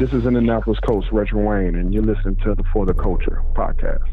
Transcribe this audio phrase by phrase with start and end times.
[0.00, 4.08] This is Indianapolis coach Reggie Wayne, and you're listening to the For the Culture podcast.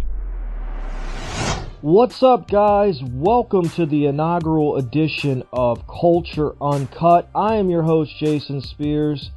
[1.79, 3.01] What's up, guys?
[3.01, 7.29] Welcome to the inaugural edition of Culture Uncut.
[7.33, 9.31] I am your host, Jason Spears,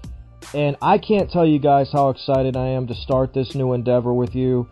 [0.52, 4.12] and I can't tell you guys how excited I am to start this new endeavor
[4.12, 4.68] with you.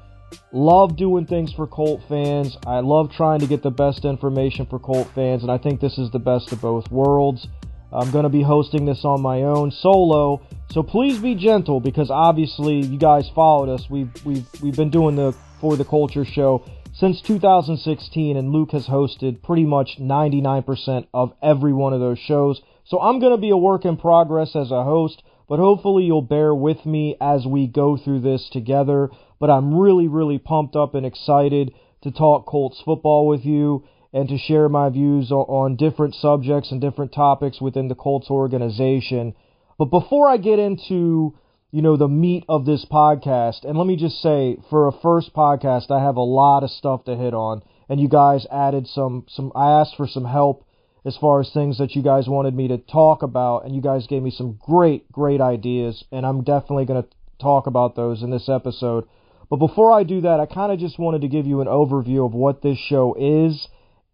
[0.51, 2.57] Love doing things for Colt fans.
[2.67, 5.97] I love trying to get the best information for Colt fans, and I think this
[5.97, 7.47] is the best of both worlds.
[7.93, 12.11] I'm going to be hosting this on my own solo, so please be gentle because
[12.11, 13.89] obviously you guys followed us.
[13.89, 18.87] We've we've we've been doing the for the culture show since 2016 and Luke has
[18.87, 22.61] hosted pretty much 99% of every one of those shows.
[22.85, 26.23] So I'm going to be a work in progress as a host, but hopefully you'll
[26.23, 29.11] bear with me as we go through this together.
[29.39, 34.29] But I'm really really pumped up and excited to talk Colts football with you and
[34.29, 39.35] to share my views on different subjects and different topics within the Colts organization.
[39.79, 41.37] But before I get into,
[41.71, 45.35] you know, the meat of this podcast, and let me just say, for a first
[45.35, 49.25] podcast, I have a lot of stuff to hit on, and you guys added some,
[49.29, 50.65] some, I asked for some help
[51.05, 54.07] as far as things that you guys wanted me to talk about, and you guys
[54.07, 58.31] gave me some great, great ideas, and I'm definitely going to talk about those in
[58.31, 59.05] this episode.
[59.51, 62.27] But before I do that, I kind of just wanted to give you an overview
[62.27, 63.69] of what this show is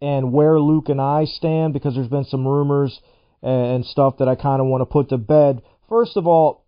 [0.05, 2.99] and where Luke and I stand because there's been some rumors
[3.41, 5.63] and stuff that I kind of want to put to bed.
[5.89, 6.65] First of all,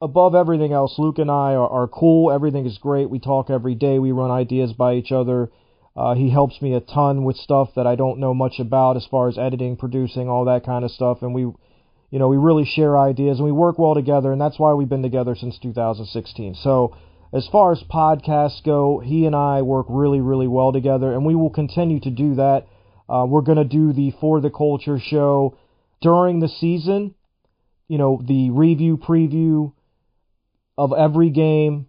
[0.00, 2.32] above everything else, Luke and I are, are cool.
[2.32, 3.08] Everything is great.
[3.08, 3.98] We talk every day.
[3.98, 5.50] We run ideas by each other.
[5.94, 9.06] Uh, he helps me a ton with stuff that I don't know much about as
[9.06, 11.22] far as editing, producing, all that kind of stuff.
[11.22, 14.32] And we, you know, we really share ideas and we work well together.
[14.32, 16.56] And that's why we've been together since 2016.
[16.62, 16.96] So,
[17.32, 21.34] as far as podcasts go, he and I work really, really well together, and we
[21.34, 22.66] will continue to do that.
[23.12, 25.58] Uh, we're going to do the For the Culture show
[26.00, 27.14] during the season.
[27.86, 29.74] You know, the review, preview
[30.78, 31.88] of every game,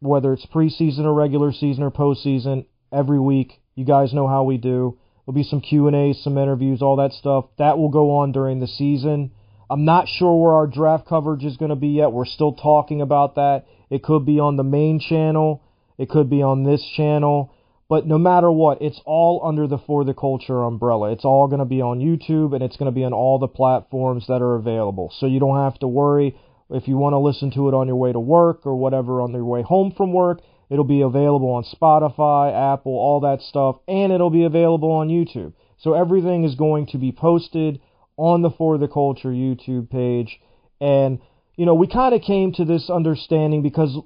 [0.00, 3.60] whether it's preseason or regular season or postseason, every week.
[3.76, 4.98] You guys know how we do.
[5.24, 7.46] There'll be some Q and A's, some interviews, all that stuff.
[7.58, 9.30] That will go on during the season.
[9.70, 12.10] I'm not sure where our draft coverage is going to be yet.
[12.10, 13.66] We're still talking about that.
[13.90, 15.62] It could be on the main channel.
[15.98, 17.53] It could be on this channel.
[17.88, 21.12] But no matter what, it's all under the For the Culture umbrella.
[21.12, 23.48] It's all going to be on YouTube and it's going to be on all the
[23.48, 25.12] platforms that are available.
[25.18, 26.36] So you don't have to worry
[26.70, 29.32] if you want to listen to it on your way to work or whatever on
[29.32, 30.40] your way home from work.
[30.70, 35.52] It'll be available on Spotify, Apple, all that stuff, and it'll be available on YouTube.
[35.78, 37.80] So everything is going to be posted
[38.16, 40.40] on the For the Culture YouTube page.
[40.80, 41.20] And
[41.56, 43.96] you know, we kind of came to this understanding because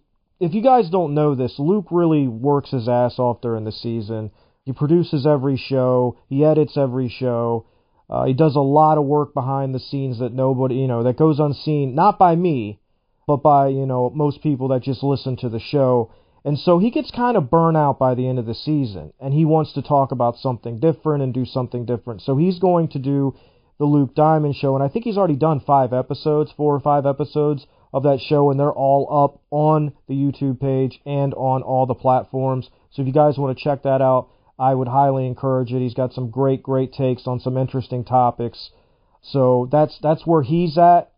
[0.40, 4.30] if you guys don't know this, Luke really works his ass off during the season.
[4.64, 7.66] He produces every show, he edits every show.
[8.10, 11.18] Uh, he does a lot of work behind the scenes that nobody, you know, that
[11.18, 12.80] goes unseen, not by me,
[13.26, 16.10] but by, you know, most people that just listen to the show.
[16.44, 19.34] And so he gets kind of burnt out by the end of the season, and
[19.34, 22.22] he wants to talk about something different and do something different.
[22.22, 23.34] So he's going to do
[23.78, 27.04] the Luke Diamond show, and I think he's already done five episodes, four or five
[27.04, 31.86] episodes of that show, and they're all up on the YouTube page and on all
[31.86, 32.68] the platforms.
[32.90, 34.28] So if you guys want to check that out,
[34.58, 35.80] I would highly encourage it.
[35.80, 38.70] He's got some great, great takes on some interesting topics.
[39.22, 41.12] So that's that's where he's at.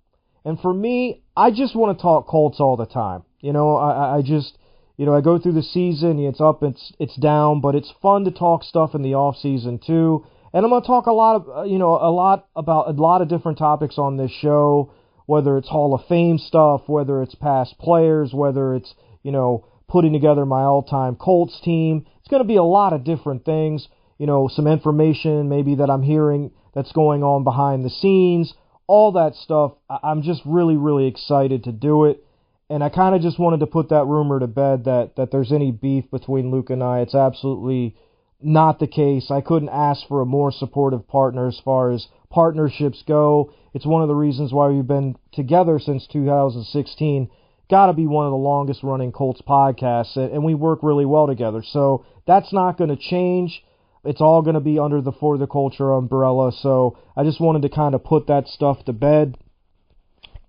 [0.44, 3.22] And for me, I just want to talk Colts all the time.
[3.41, 4.56] You know, I, I just
[4.97, 8.25] you know, I go through the season, it's up, it's it's down, but it's fun
[8.25, 10.26] to talk stuff in the off season too.
[10.53, 12.92] And I'm going to talk a lot of, uh, you know, a lot about a
[12.92, 14.92] lot of different topics on this show,
[15.30, 18.92] whether it's Hall of Fame stuff, whether it's past players, whether it's,
[19.22, 22.04] you know, putting together my all-time Colts team.
[22.18, 23.86] It's going to be a lot of different things,
[24.18, 28.54] you know, some information maybe that I'm hearing that's going on behind the scenes,
[28.88, 29.74] all that stuff.
[29.88, 32.24] I'm just really, really excited to do it.
[32.68, 35.52] And I kind of just wanted to put that rumor to bed that, that there's
[35.52, 37.02] any beef between Luke and I.
[37.02, 37.94] It's absolutely
[38.43, 39.31] not the case.
[39.31, 43.53] I couldn't ask for a more supportive partner as far as partnerships go.
[43.75, 47.31] It's one of the reasons why we've been together since 2016.
[47.71, 51.27] Got to be one of the longest running Colts podcasts, and we work really well
[51.27, 51.63] together.
[51.65, 53.63] So that's not going to change.
[54.04, 56.53] It's all going to be under the For the Culture umbrella.
[56.53, 59.36] So I just wanted to kind of put that stuff to bed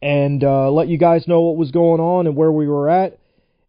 [0.01, 3.19] and uh, let you guys know what was going on and where we were at.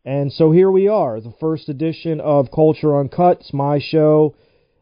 [0.05, 3.41] And so here we are, the first edition of Culture Uncut.
[3.41, 4.35] It's my show,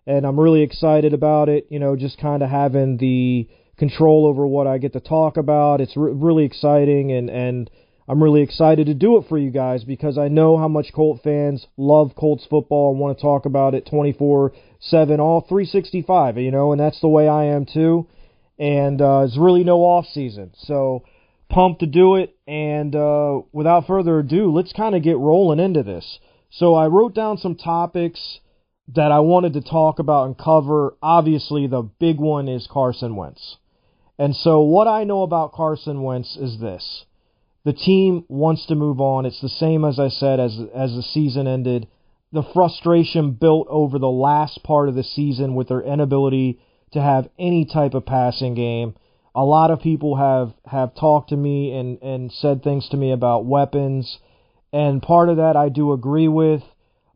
[0.07, 1.67] and I'm really excited about it.
[1.69, 3.47] You know, just kind of having the
[3.77, 5.83] control over what I get to talk about.
[5.83, 7.71] It's re- really exciting, and and
[8.09, 11.21] I'm really excited to do it for you guys because I know how much Colt
[11.23, 16.39] fans love Colts football and want to talk about it 24/7, all 365.
[16.39, 18.07] You know, and that's the way I am too.
[18.59, 21.03] And uh, there's really no off season, so
[21.51, 22.37] pumped to do it.
[22.47, 26.19] And uh, without further ado, let's kind of get rolling into this.
[26.51, 28.41] So I wrote down some topics
[28.95, 30.97] that I wanted to talk about and cover.
[31.03, 33.57] Obviously, the big one is Carson Wentz.
[34.19, 37.05] And so what I know about Carson Wentz is this.
[37.65, 39.27] The team wants to move on.
[39.27, 41.89] It's the same as I said as as the season ended.
[42.33, 46.61] The frustration built over the last part of the season with their inability
[46.93, 48.95] to have any type of passing game.
[49.35, 53.13] A lot of people have have talked to me and and said things to me
[53.13, 54.19] about weapons,
[54.73, 56.63] and part of that I do agree with,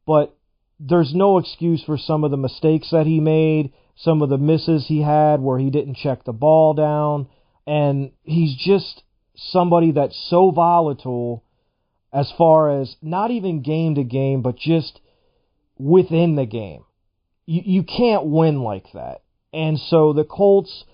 [0.07, 0.37] but
[0.79, 4.87] there's no excuse for some of the mistakes that he made, some of the misses
[4.87, 7.29] he had where he didn't check the ball down,
[7.67, 9.03] and he's just
[9.37, 11.45] somebody that's so volatile
[12.13, 15.01] as far as not even game to game, but just
[15.79, 16.85] within the game.
[17.47, 19.23] You you can't win like that.
[19.53, 20.85] And so the Colts,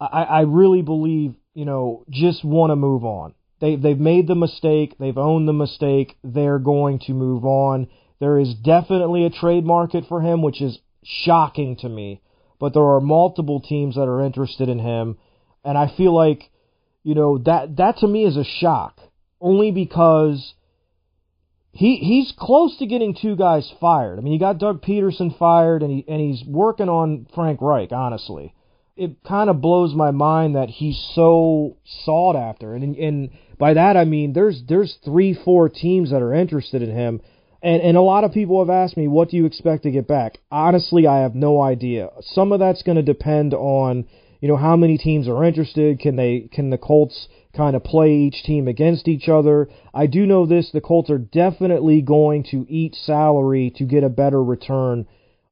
[0.00, 3.34] I, I really believe, you know, just want to move on.
[3.60, 7.88] They they've made the mistake, they've owned the mistake, they're going to move on.
[8.18, 12.22] There is definitely a trade market for him, which is shocking to me.
[12.58, 15.18] But there are multiple teams that are interested in him,
[15.64, 16.50] and I feel like
[17.02, 18.98] you know that that to me is a shock
[19.40, 20.54] only because
[21.72, 24.18] he he's close to getting two guys fired.
[24.18, 27.92] I mean, he got Doug Pederson fired, and he and he's working on Frank Reich.
[27.92, 28.54] Honestly,
[29.00, 33.96] it kind of blows my mind that he's so sought after, and and by that
[33.96, 37.20] I mean there's there's three four teams that are interested in him.
[37.62, 40.06] And and a lot of people have asked me, what do you expect to get
[40.06, 40.38] back?
[40.50, 42.08] Honestly, I have no idea.
[42.20, 44.06] Some of that's going to depend on
[44.40, 46.00] you know how many teams are interested.
[46.00, 49.68] Can they can the Colts kind of play each team against each other?
[49.94, 54.08] I do know this: the Colts are definitely going to eat salary to get a
[54.08, 55.06] better return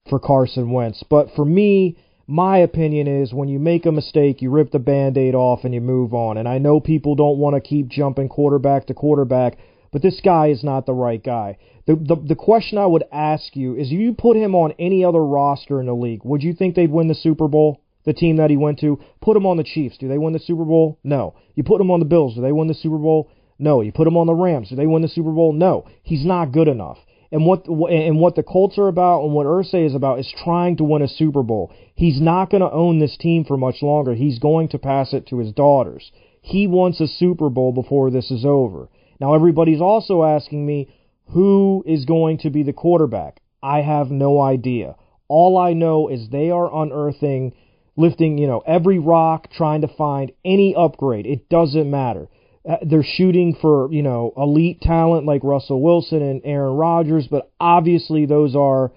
[0.08, 1.02] for Carson Wentz.
[1.08, 1.98] But for me,
[2.28, 5.80] my opinion is when you make a mistake, you rip the band-aid off and you
[5.80, 6.36] move on.
[6.36, 9.58] And I know people don't want to keep jumping quarterback to quarterback,
[9.90, 11.56] but this guy is not the right guy.
[11.86, 15.24] The, the the question I would ask you is you put him on any other
[15.24, 17.80] roster in the league, would you think they'd win the Super Bowl?
[18.08, 18.98] the team that he went to.
[19.20, 19.98] Put him on the Chiefs.
[19.98, 20.98] Do they win the Super Bowl?
[21.04, 21.34] No.
[21.54, 22.34] You put him on the Bills.
[22.34, 23.30] Do they win the Super Bowl?
[23.58, 23.82] No.
[23.82, 24.70] You put him on the Rams.
[24.70, 25.52] Do they win the Super Bowl?
[25.52, 25.86] No.
[26.02, 26.96] He's not good enough.
[27.30, 30.76] And what and what the Colts are about and what Irsay is about is trying
[30.78, 31.72] to win a Super Bowl.
[31.94, 34.14] He's not going to own this team for much longer.
[34.14, 36.10] He's going to pass it to his daughters.
[36.40, 38.88] He wants a Super Bowl before this is over.
[39.20, 40.94] Now everybody's also asking me
[41.26, 43.40] who is going to be the quarterback.
[43.62, 44.96] I have no idea.
[45.28, 47.52] All I know is they are unearthing
[47.98, 51.26] lifting, you know, every rock, trying to find any upgrade.
[51.26, 52.28] It doesn't matter.
[52.68, 57.50] Uh, they're shooting for, you know, elite talent like Russell Wilson and Aaron Rodgers, but
[57.58, 58.92] obviously those are,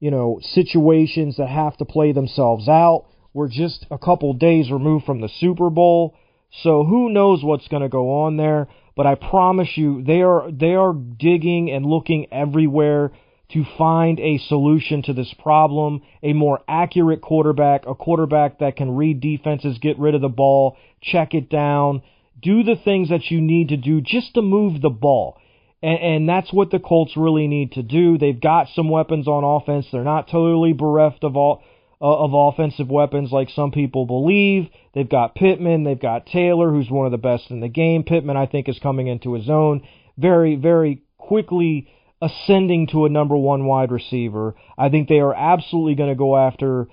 [0.00, 3.06] you know, situations that have to play themselves out.
[3.32, 6.14] We're just a couple days removed from the Super Bowl,
[6.62, 10.50] so who knows what's going to go on there, but I promise you they are
[10.50, 13.12] they are digging and looking everywhere
[13.52, 18.96] to find a solution to this problem, a more accurate quarterback, a quarterback that can
[18.96, 22.02] read defenses, get rid of the ball, check it down,
[22.40, 25.38] do the things that you need to do just to move the ball.
[25.82, 28.18] And, and that's what the Colts really need to do.
[28.18, 29.86] They've got some weapons on offense.
[29.90, 31.62] They're not totally bereft of all
[32.00, 34.68] uh, of offensive weapons like some people believe.
[34.94, 38.02] They've got Pittman, they've got Taylor, who's one of the best in the game.
[38.02, 39.82] Pittman, I think, is coming into his own
[40.18, 41.88] very, very quickly
[42.20, 44.54] ascending to a number one wide receiver.
[44.76, 46.88] I think they are absolutely going to go after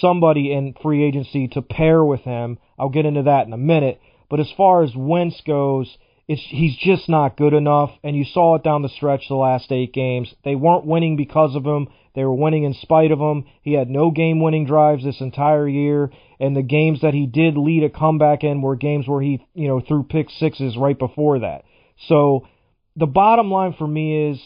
[0.00, 2.58] somebody in free agency to pair with him.
[2.78, 4.00] I'll get into that in a minute.
[4.34, 8.56] But as far as Wentz goes, it's he's just not good enough, and you saw
[8.56, 10.34] it down the stretch the last eight games.
[10.42, 11.86] They weren't winning because of him;
[12.16, 13.44] they were winning in spite of him.
[13.62, 16.10] He had no game-winning drives this entire year,
[16.40, 19.68] and the games that he did lead a comeback in were games where he, you
[19.68, 21.62] know, threw pick sixes right before that.
[22.08, 22.48] So
[22.96, 24.42] the bottom line for me is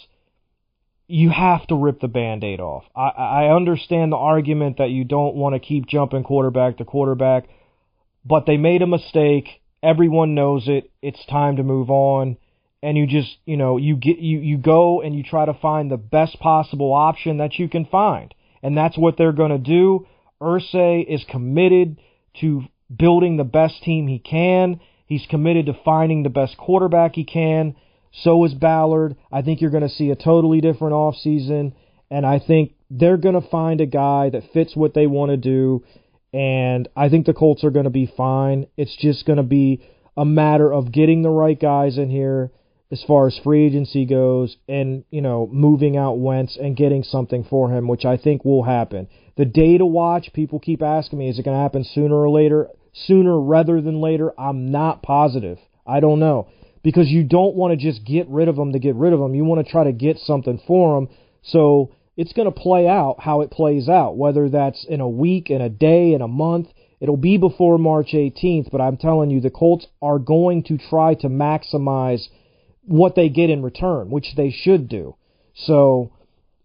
[1.06, 2.84] you have to rip the band-aid off.
[2.94, 3.08] I,
[3.46, 7.48] I understand the argument that you don't want to keep jumping quarterback to quarterback,
[8.22, 9.57] but they made a mistake.
[9.82, 10.90] Everyone knows it.
[11.02, 12.36] It's time to move on.
[12.82, 15.90] And you just, you know, you get you you go and you try to find
[15.90, 18.32] the best possible option that you can find.
[18.62, 20.06] And that's what they're going to do.
[20.40, 22.00] Irsay is committed
[22.40, 24.80] to building the best team he can.
[25.06, 27.76] He's committed to finding the best quarterback he can.
[28.12, 29.16] So is Ballard.
[29.32, 31.72] I think you're going to see a totally different offseason.
[32.10, 35.36] And I think they're going to find a guy that fits what they want to
[35.36, 35.84] do.
[36.32, 38.66] And I think the Colts are going to be fine.
[38.76, 39.82] It's just going to be
[40.16, 42.50] a matter of getting the right guys in here
[42.90, 47.44] as far as free agency goes and, you know, moving out Wentz and getting something
[47.48, 49.08] for him, which I think will happen.
[49.36, 52.30] The day to watch, people keep asking me, is it going to happen sooner or
[52.30, 52.68] later?
[53.06, 55.58] Sooner rather than later, I'm not positive.
[55.86, 56.48] I don't know.
[56.82, 59.34] Because you don't want to just get rid of them to get rid of them.
[59.34, 61.08] You want to try to get something for them.
[61.42, 65.50] So it's going to play out how it plays out, whether that's in a week,
[65.50, 66.66] in a day, in a month.
[66.98, 71.14] It'll be before March 18th, but I'm telling you, the Colts are going to try
[71.14, 72.26] to maximize
[72.82, 75.14] what they get in return, which they should do.
[75.54, 76.12] So,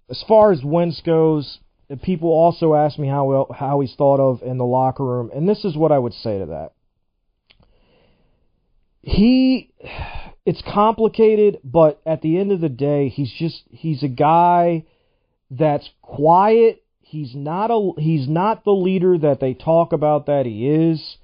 [0.09, 1.59] as far as Wentz goes,
[2.01, 5.63] people also ask me how how he's thought of in the locker room, and this
[5.63, 6.71] is what I would say to that.
[9.01, 9.71] He,
[10.47, 14.85] it's complicated, but at the end of the day, he's just he's a guy
[15.49, 16.83] that's quiet.
[17.01, 21.17] He's not a he's not the leader that they talk about that he is.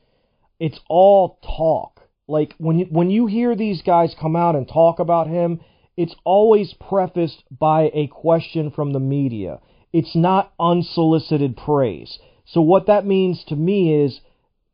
[0.60, 2.02] It's all talk.
[2.28, 5.62] Like when you, when you hear these guys come out and talk about him,
[5.98, 9.60] it's always prefaced by a question from the media.
[9.92, 12.20] It's not unsolicited praise.
[12.46, 14.20] So what that means to me is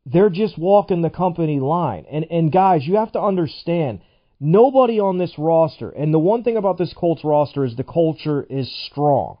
[0.04, 2.04] they're just walking the company line.
[2.10, 4.00] And and guys, you have to understand
[4.40, 5.90] nobody on this roster.
[5.90, 9.38] And the one thing about this Colts roster is the culture is strong.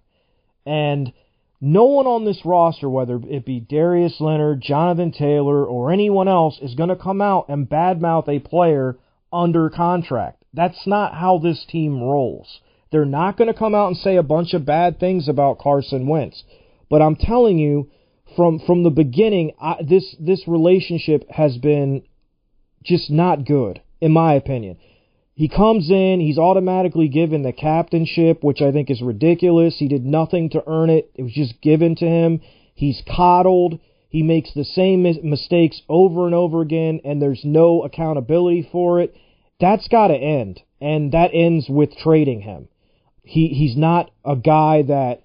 [0.64, 1.12] And
[1.60, 6.58] no one on this roster, whether it be Darius Leonard, Jonathan Taylor, or anyone else,
[6.60, 8.98] is going to come out and badmouth a player
[9.32, 10.42] under contract.
[10.52, 12.60] That's not how this team rolls.
[12.90, 16.06] They're not going to come out and say a bunch of bad things about Carson
[16.06, 16.44] Wentz.
[16.88, 17.90] But I'm telling you,
[18.36, 22.02] from from the beginning, I, this this relationship has been
[22.84, 24.76] just not good, in my opinion.
[25.34, 29.76] He comes in, he's automatically given the captainship, which I think is ridiculous.
[29.78, 32.40] He did nothing to earn it, it was just given to him.
[32.74, 33.78] He's coddled.
[34.08, 39.14] He makes the same mistakes over and over again, and there's no accountability for it.
[39.60, 42.68] That's got to end, and that ends with trading him.
[43.22, 45.22] He he's not a guy that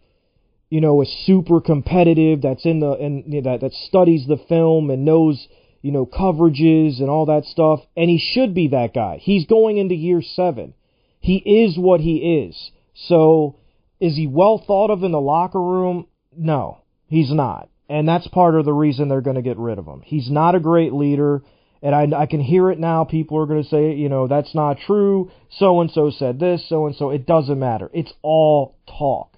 [0.69, 2.41] you know is super competitive.
[2.41, 5.47] That's in the and you know, that that studies the film and knows
[5.81, 9.17] you know, coverages and all that stuff, and he should be that guy.
[9.21, 10.73] He's going into year seven.
[11.19, 12.71] He is what he is.
[12.93, 13.55] So,
[13.99, 16.07] is he well thought of in the locker room?
[16.35, 17.69] No, he's not.
[17.89, 20.01] And that's part of the reason they're going to get rid of him.
[20.03, 21.43] He's not a great leader.
[21.83, 23.03] And I, I can hear it now.
[23.03, 25.31] People are going to say, you know, that's not true.
[25.49, 27.09] So and so said this, so and so.
[27.09, 27.89] It doesn't matter.
[27.93, 29.35] It's all talk.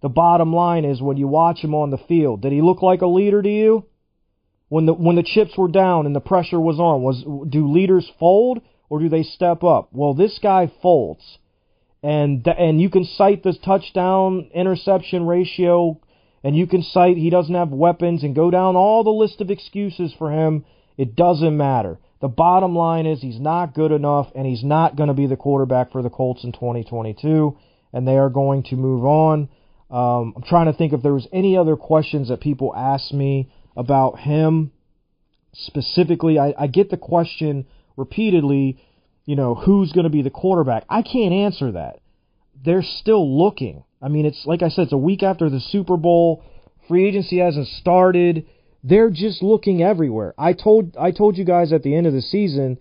[0.00, 3.02] The bottom line is when you watch him on the field, did he look like
[3.02, 3.86] a leader to you?
[4.68, 8.10] When the when the chips were down and the pressure was on was do leaders
[8.18, 9.88] fold or do they step up?
[9.92, 11.38] Well this guy folds.
[12.02, 16.00] And and you can cite this touchdown interception ratio
[16.42, 19.50] and you can cite he doesn't have weapons and go down all the list of
[19.50, 20.64] excuses for him.
[20.96, 21.98] It doesn't matter.
[22.20, 25.36] The bottom line is he's not good enough and he's not going to be the
[25.36, 27.56] quarterback for the Colts in 2022
[27.92, 29.48] and they are going to move on.
[29.90, 33.50] Um, I'm trying to think if there was any other questions that people asked me
[33.76, 34.72] about him
[35.52, 36.38] specifically.
[36.38, 37.66] I, I get the question
[37.96, 38.78] repeatedly,
[39.24, 40.84] you know, who's going to be the quarterback?
[40.88, 42.00] I can't answer that.
[42.64, 43.84] They're still looking.
[44.00, 46.44] I mean, it's like I said, it's a week after the Super Bowl.
[46.88, 48.46] Free agency hasn't started.
[48.82, 50.34] They're just looking everywhere.
[50.36, 52.78] I told I told you guys at the end of the season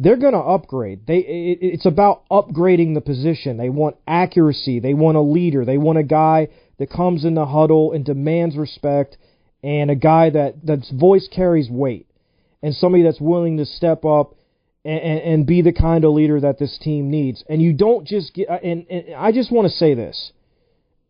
[0.00, 1.06] they're going to upgrade.
[1.06, 3.58] They it, it's about upgrading the position.
[3.58, 4.80] They want accuracy.
[4.80, 5.64] They want a leader.
[5.66, 9.18] They want a guy that comes in the huddle and demands respect
[9.62, 12.06] and a guy that that's voice carries weight,
[12.62, 14.34] and somebody that's willing to step up
[14.84, 17.44] and, and, be the kind of leader that this team needs.
[17.48, 18.48] And you don't just get.
[18.48, 20.32] Uh, and, and I just want to say this.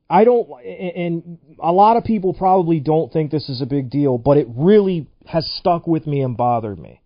[0.08, 4.18] I don't, and a lot of people probably don't think this is a big deal,
[4.18, 7.00] but it really has stuck with me and bothered me.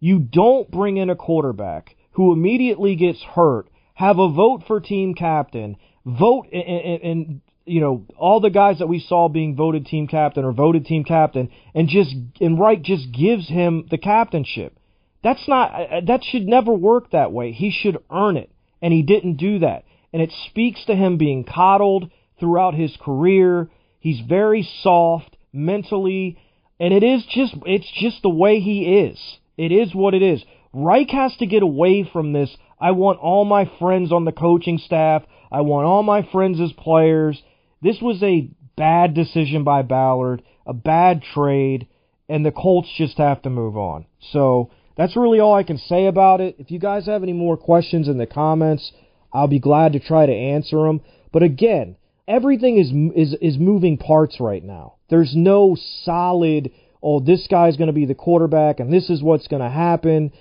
[0.00, 5.14] You don't bring in a quarterback who immediately gets hurt, have a vote for team
[5.14, 5.76] captain,
[6.06, 10.06] vote and, and, and you know, all the guys that we saw being voted team
[10.06, 14.78] captain or voted team captain, and just and Reich just gives him the captainship.
[15.22, 17.50] That's not uh, uh, that should never work that way.
[17.50, 19.84] He should earn it, and he didn't do that.
[20.12, 23.68] And it speaks to him being coddled throughout his career.
[23.98, 26.38] He's very soft mentally,
[26.78, 29.18] and it is just it's just the way he is.
[29.58, 30.44] It is what it is.
[30.72, 32.56] Reich has to get away from this.
[32.78, 35.24] I want all my friends on the coaching staff.
[35.50, 37.42] I want all my friends as players
[37.82, 41.86] this was a bad decision by Ballard, a bad trade,
[42.28, 44.06] and the Colts just have to move on.
[44.32, 46.56] So that's really all I can say about it.
[46.58, 48.92] If you guys have any more questions in the comments,
[49.32, 51.02] I'll be glad to try to answer them.
[51.32, 54.94] But again, everything is is is moving parts right now.
[55.10, 59.48] There's no solid oh this guy's going to be the quarterback and this is what's
[59.48, 60.32] going to happen.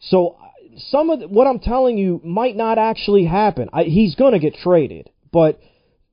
[0.00, 0.36] So
[0.76, 3.68] some of the, what I'm telling you might not actually happen.
[3.72, 5.60] I, he's going to get traded, but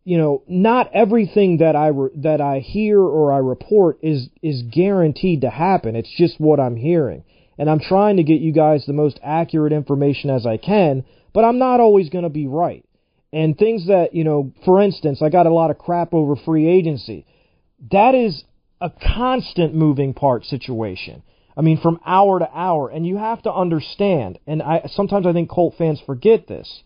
[0.03, 4.63] you know, not everything that I re- that I hear or I report is is
[4.63, 5.95] guaranteed to happen.
[5.95, 7.23] It's just what I'm hearing.
[7.57, 11.43] and I'm trying to get you guys the most accurate information as I can, but
[11.45, 12.83] I'm not always going to be right.
[13.31, 16.67] And things that, you know, for instance, I got a lot of crap over free
[16.67, 17.25] agency.
[17.91, 18.43] That is
[18.81, 21.21] a constant moving part situation.
[21.55, 25.33] I mean, from hour to hour, and you have to understand, and I sometimes I
[25.33, 26.81] think Colt fans forget this.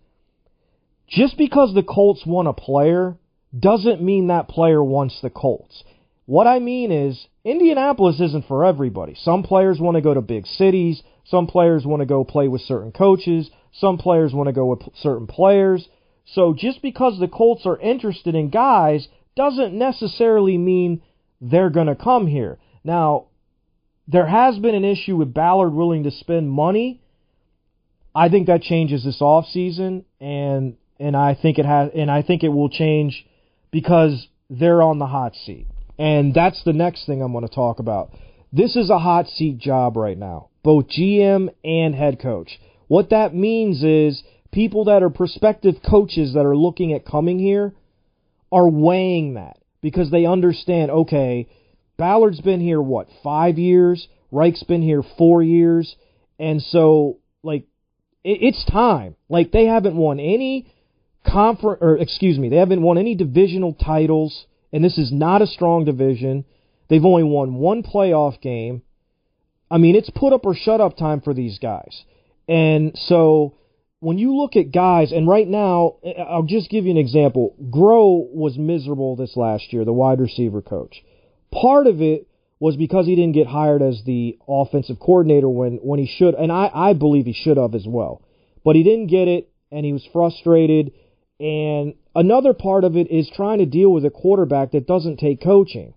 [1.08, 3.18] Just because the Colts want a player
[3.58, 5.84] doesn't mean that player wants the Colts.
[6.26, 9.16] What I mean is, Indianapolis isn't for everybody.
[9.16, 11.04] Some players want to go to big cities.
[11.26, 13.50] Some players want to go play with certain coaches.
[13.74, 15.88] Some players want to go with certain players.
[16.34, 21.02] So just because the Colts are interested in guys doesn't necessarily mean
[21.40, 22.58] they're going to come here.
[22.84, 23.26] Now,
[24.08, 27.02] there has been an issue with Ballard willing to spend money.
[28.14, 32.22] I think that changes this off season, and and I think it has, and I
[32.22, 33.26] think it will change
[33.72, 35.68] because they're on the hot seat.
[35.98, 38.12] And that's the next thing I'm going to talk about.
[38.52, 42.60] This is a hot seat job right now, both GM and head coach.
[42.88, 47.74] What that means is people that are prospective coaches that are looking at coming here
[48.52, 51.50] are weighing that because they understand, okay,
[51.98, 54.08] Ballard's been here, what, five years?
[54.32, 55.96] Reich's been here four years.
[56.40, 57.64] And so, like,
[58.24, 59.16] it, it's time.
[59.30, 60.74] Like, they haven't won any
[61.26, 65.48] conference, or excuse me, they haven't won any divisional titles and this is not a
[65.48, 66.44] strong division.
[66.90, 68.82] They've only won one playoff game.
[69.72, 72.04] I mean, it's put up or shut up time for these guys.
[72.50, 73.56] And so
[74.02, 75.96] when you look at guys, and right now,
[76.30, 77.56] I'll just give you an example.
[77.70, 81.02] Groh was miserable this last year, the wide receiver coach.
[81.54, 82.28] Part of it
[82.60, 86.52] was because he didn't get hired as the offensive coordinator when, when he should, and
[86.52, 88.22] I, I believe he should have as well.
[88.66, 90.92] But he didn't get it, and he was frustrated
[91.40, 95.42] and another part of it is trying to deal with a quarterback that doesn't take
[95.42, 95.94] coaching.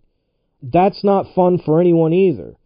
[0.63, 2.57] That's not fun for anyone either.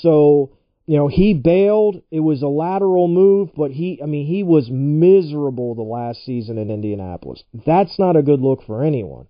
[0.00, 0.52] So,
[0.86, 2.02] you know, he bailed.
[2.10, 6.56] It was a lateral move, but he, I mean, he was miserable the last season
[6.56, 7.42] in Indianapolis.
[7.66, 9.26] That's not a good look for anyone.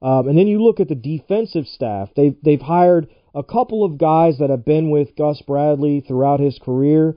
[0.00, 2.10] Um, and then you look at the defensive staff.
[2.14, 6.60] They've they've hired a couple of guys that have been with Gus Bradley throughout his
[6.62, 7.16] career,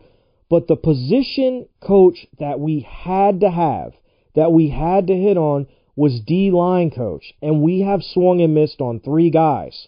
[0.49, 3.91] but the position coach that we had to have
[4.37, 8.53] that we had to hit on was D line coach, and we have swung and
[8.53, 9.87] missed on three guys.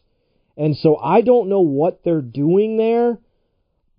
[0.58, 3.20] And so I don't know what they're doing there,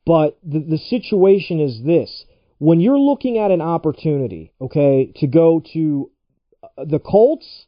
[0.05, 2.25] but the, the situation is this.
[2.59, 6.11] When you're looking at an opportunity, okay, to go to
[6.65, 7.67] uh, the Colts,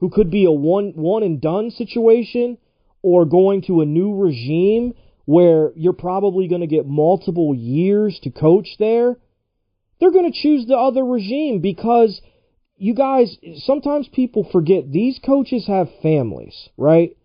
[0.00, 2.58] who could be a one one and done situation,
[3.02, 4.94] or going to a new regime
[5.26, 9.16] where you're probably going to get multiple years to coach there,
[9.98, 12.20] they're going to choose the other regime because
[12.76, 17.16] you guys, sometimes people forget these coaches have families, right?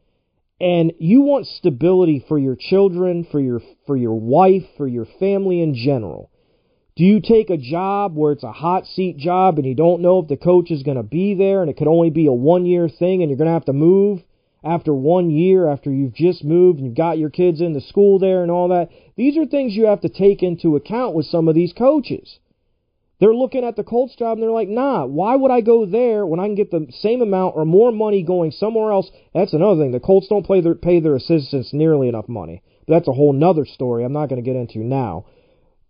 [0.59, 5.61] And you want stability for your children, for your for your wife, for your family
[5.61, 6.29] in general.
[6.95, 10.19] Do you take a job where it's a hot seat job and you don't know
[10.19, 12.65] if the coach is going to be there and it could only be a one
[12.65, 14.21] year thing and you're going to have to move
[14.63, 18.43] after one year after you've just moved and you've got your kids into school there
[18.43, 18.89] and all that?
[19.15, 22.39] These are things you have to take into account with some of these coaches.
[23.21, 26.25] They're looking at the Colts job and they're like, nah, why would I go there
[26.25, 29.11] when I can get the same amount or more money going somewhere else?
[29.31, 29.91] That's another thing.
[29.91, 32.63] The Colts don't pay their, pay their assistants nearly enough money.
[32.87, 35.27] But that's a whole nother story I'm not going to get into now.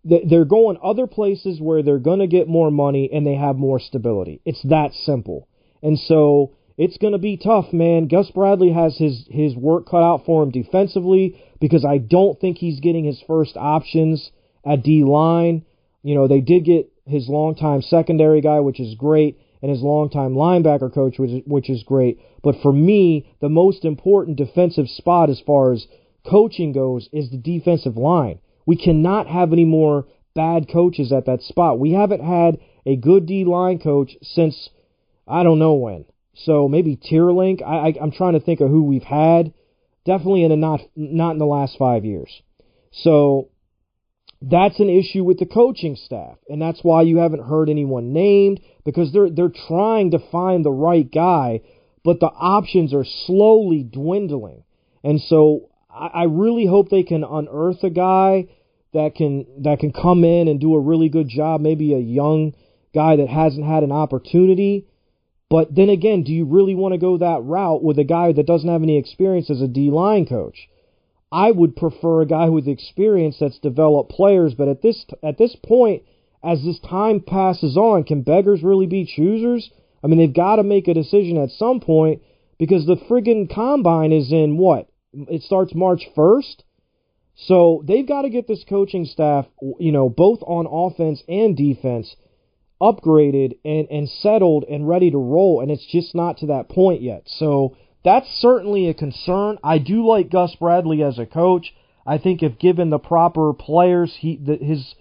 [0.04, 3.80] They're going other places where they're going to get more money and they have more
[3.80, 4.42] stability.
[4.44, 5.48] It's that simple.
[5.82, 8.08] And so it's going to be tough, man.
[8.08, 12.58] Gus Bradley has his, his work cut out for him defensively because I don't think
[12.58, 14.30] he's getting his first options
[14.66, 15.64] at D line.
[16.02, 20.34] You know, they did get his longtime secondary guy, which is great, and his longtime
[20.34, 22.18] linebacker coach, which is, which is great.
[22.42, 25.86] But for me, the most important defensive spot as far as
[26.28, 28.40] coaching goes is the defensive line.
[28.66, 31.78] We cannot have any more bad coaches at that spot.
[31.78, 34.70] We haven't had a good D line coach since
[35.26, 36.04] I don't know when.
[36.34, 37.62] So maybe Teerlinck.
[37.62, 39.52] I, I, I'm trying to think of who we've had.
[40.04, 42.42] Definitely in a not not in the last five years.
[42.90, 43.48] So
[44.42, 48.60] that's an issue with the coaching staff, and that's why you haven't heard anyone named
[48.84, 51.60] because they're they're trying to find the right guy,
[52.04, 54.64] but the options are slowly dwindling.
[55.04, 58.48] And so I, I really hope they can unearth a guy
[58.92, 62.54] that can that can come in and do a really good job, maybe a young
[62.94, 64.86] guy that hasn't had an opportunity.
[65.48, 68.46] But then again, do you really want to go that route with a guy that
[68.46, 70.68] doesn't have any experience as a D line coach?
[71.32, 74.54] I would prefer a guy with experience that's developed players.
[74.54, 76.02] But at this at this point,
[76.44, 79.70] as this time passes on, can beggars really be choosers?
[80.04, 82.20] I mean, they've got to make a decision at some point
[82.58, 84.88] because the friggin' combine is in what?
[85.12, 86.62] It starts March 1st.
[87.34, 89.46] So they've got to get this coaching staff,
[89.78, 92.14] you know, both on offense and defense,
[92.80, 95.60] upgraded and, and settled and ready to roll.
[95.60, 97.22] And it's just not to that point yet.
[97.26, 99.58] So that's certainly a concern.
[99.62, 101.72] I do like Gus Bradley as a coach.
[102.06, 104.94] I think if given the proper players, he the, his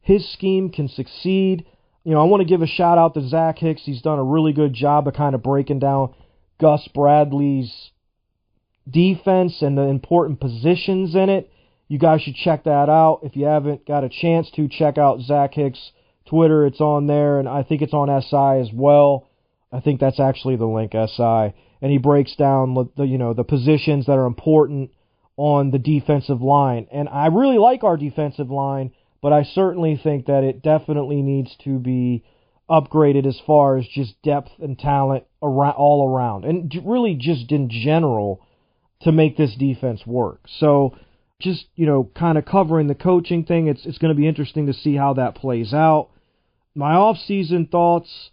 [0.00, 1.64] his scheme can succeed.
[2.04, 3.82] You know, I want to give a shout out to Zach Hicks.
[3.84, 6.14] He's done a really good job of kind of breaking down
[6.60, 7.90] Gus Bradley's
[8.90, 11.50] defense and the important positions in it.
[11.88, 13.20] You guys should check that out.
[13.22, 15.92] If you haven't got a chance to, check out Zach Hicks'
[16.26, 16.66] Twitter.
[16.66, 19.28] It's on there, and I think it's on SI as well.
[19.70, 21.54] I think that's actually the link, SI.
[21.82, 24.90] And he breaks down the you know the positions that are important
[25.36, 26.86] on the defensive line.
[26.92, 31.54] And I really like our defensive line, but I certainly think that it definitely needs
[31.64, 32.24] to be
[32.70, 37.68] upgraded as far as just depth and talent around, all around, and really just in
[37.68, 38.40] general
[39.00, 40.42] to make this defense work.
[40.58, 40.96] So
[41.40, 43.66] just you know, kind of covering the coaching thing.
[43.66, 46.10] It's it's going to be interesting to see how that plays out.
[46.74, 48.30] My off-season thoughts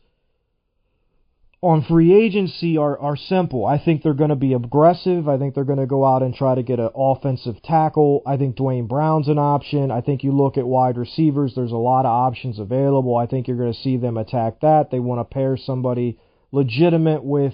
[1.62, 3.65] on free agency are, are simple.
[3.65, 5.28] I think they're going to be aggressive.
[5.28, 8.22] I think they're going to go out and try to get an offensive tackle.
[8.26, 9.91] I think Duane Brown's an option.
[9.91, 13.17] I think you look at wide receivers, there's a lot of options available.
[13.17, 14.89] I think you're going to see them attack that.
[14.89, 16.17] They want to pair somebody
[16.54, 17.54] legitimate with,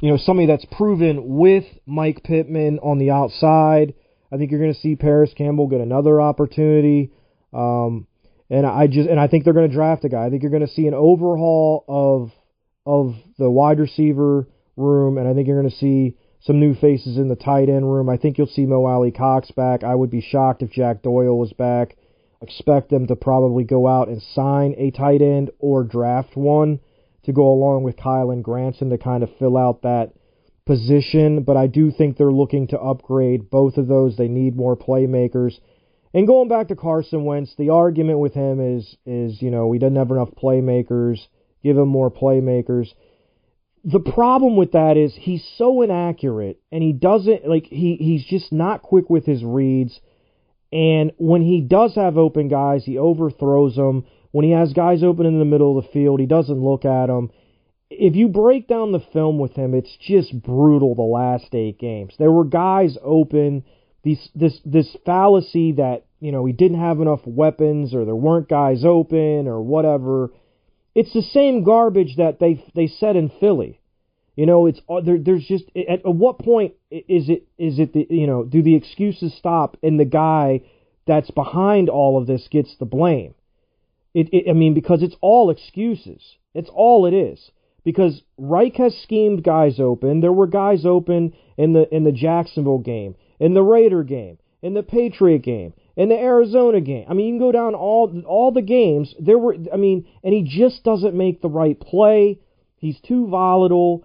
[0.00, 3.94] you know, somebody that's proven with Mike Pittman on the outside.
[4.32, 7.12] I think you're going to see Parris Campbell get another opportunity.
[7.52, 8.08] Um,
[8.48, 10.26] and I just and I think they're going to draft a guy.
[10.26, 12.32] I think you're going to see an overhaul of
[12.86, 17.18] of the wide receiver room, and I think you're going to see some new faces
[17.18, 18.08] in the tight end room.
[18.08, 19.84] I think you'll see Mo Alie-Cox back.
[19.84, 21.96] I would be shocked if Jack Doyle was back.
[22.40, 26.80] Expect them to probably go out and sign a tight end or draft one
[27.24, 30.12] to go along with Kylen Granson to kind of fill out that
[30.64, 34.16] position, but I do think they're looking to upgrade both of those.
[34.16, 35.58] They need more playmakers.
[36.14, 39.78] And going back to Carson Wentz, the argument with him is is you know we
[39.78, 41.18] didn't have enough playmakers.
[41.62, 42.88] Give him more playmakers.
[43.84, 48.52] The problem with that is he's so inaccurate, and he doesn't like he he's just
[48.52, 49.98] not quick with his reads.
[50.72, 54.04] And when he does have open guys, he overthrows them.
[54.32, 57.06] When he has guys open in the middle of the field, he doesn't look at
[57.06, 57.30] them
[57.90, 62.14] if you break down the film with him, it's just brutal the last eight games.
[62.18, 63.64] There were guys open.
[64.04, 68.48] These this this fallacy that you know he didn't have enough weapons or there weren't
[68.48, 70.30] guys open or whatever.
[70.94, 73.80] It's the same garbage that they they said in Philly.
[74.36, 75.18] You know, it's uh, there.
[75.18, 78.74] There's just at, at what point is it is it the you know do the
[78.74, 80.62] excuses stop and the guy
[81.06, 83.34] that's behind all of this gets the blame?
[84.14, 86.36] It, it I mean because it's all excuses.
[86.54, 87.50] It's all it is
[87.84, 90.20] because Reich has schemed guys open.
[90.20, 94.74] There were guys open in the in the Jacksonville game, in the Raider game, in
[94.74, 97.04] the Patriot game, in the Arizona game.
[97.10, 99.14] I mean, you can go down all all the games.
[99.20, 102.38] There were I mean, and he just doesn't make the right play.
[102.76, 104.04] He's too volatile.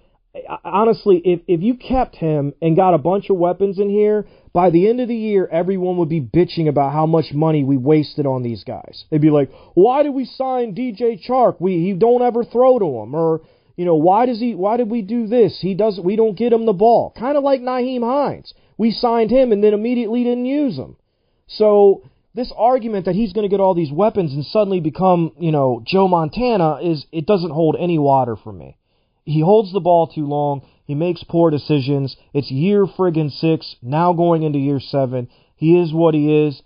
[0.65, 4.71] Honestly, if if you kept him and got a bunch of weapons in here, by
[4.71, 8.25] the end of the year, everyone would be bitching about how much money we wasted
[8.25, 9.05] on these guys.
[9.09, 11.61] They'd be like, "Why did we sign DJ Chark?
[11.61, 13.39] We he don't ever throw to him," or
[13.77, 14.53] you know, why does he?
[14.53, 15.59] Why did we do this?
[15.61, 15.97] He does.
[15.97, 17.13] We don't get him the ball.
[17.17, 18.53] Kind of like Nyheim Hines.
[18.77, 20.97] We signed him and then immediately didn't use him.
[21.47, 22.03] So
[22.33, 25.81] this argument that he's going to get all these weapons and suddenly become, you know,
[25.85, 28.77] Joe Montana is it doesn't hold any water for me.
[29.23, 30.61] He holds the ball too long.
[30.85, 32.15] He makes poor decisions.
[32.33, 35.29] It's year friggin' six, now going into year seven.
[35.55, 36.61] He is what he is.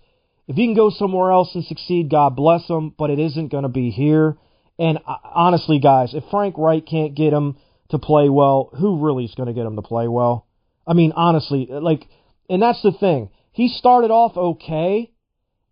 [0.46, 3.62] If he can go somewhere else and succeed, God bless him, but it isn't going
[3.62, 4.36] to be here.
[4.78, 7.56] And uh, honestly, guys, if Frank Reich can't get him
[7.90, 10.46] to play well, who really is going to get him to play well?
[10.86, 12.08] I mean, honestly, like,
[12.48, 13.30] and that's the thing.
[13.52, 15.10] He started off okay,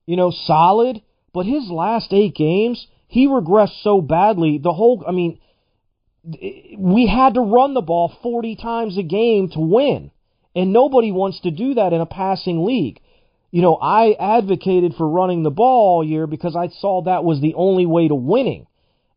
[0.07, 4.59] you know, solid, but his last eight games, he regressed so badly.
[4.59, 5.39] The whole, I mean,
[6.25, 10.11] we had to run the ball 40 times a game to win.
[10.55, 13.01] And nobody wants to do that in a passing league.
[13.51, 17.41] You know, I advocated for running the ball all year because I saw that was
[17.41, 18.67] the only way to winning.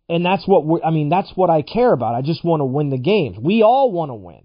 [0.08, 2.16] And that's what we're, I mean, that's what I care about.
[2.16, 3.38] I just want to win the games.
[3.40, 4.44] We all want to win.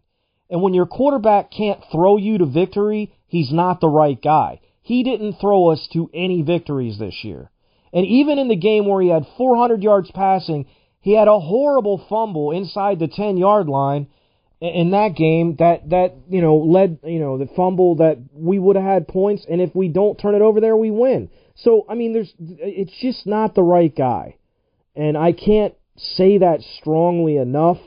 [0.48, 4.60] And when your quarterback can't throw you to victory, he's not the right guy.
[4.82, 7.50] He didn't throw us to any victories this year.
[7.92, 10.66] And even in the game where he had 400 yards passing,
[11.00, 14.08] he had a horrible fumble inside the 10 yard line
[14.60, 18.76] in that game that, that, you know, led, you know, the fumble that we would
[18.76, 19.44] have had points.
[19.48, 21.30] And if we don't turn it over there, we win.
[21.56, 24.36] So, I mean, there's, it's just not the right guy.
[24.94, 27.78] And I can't say that strongly enough.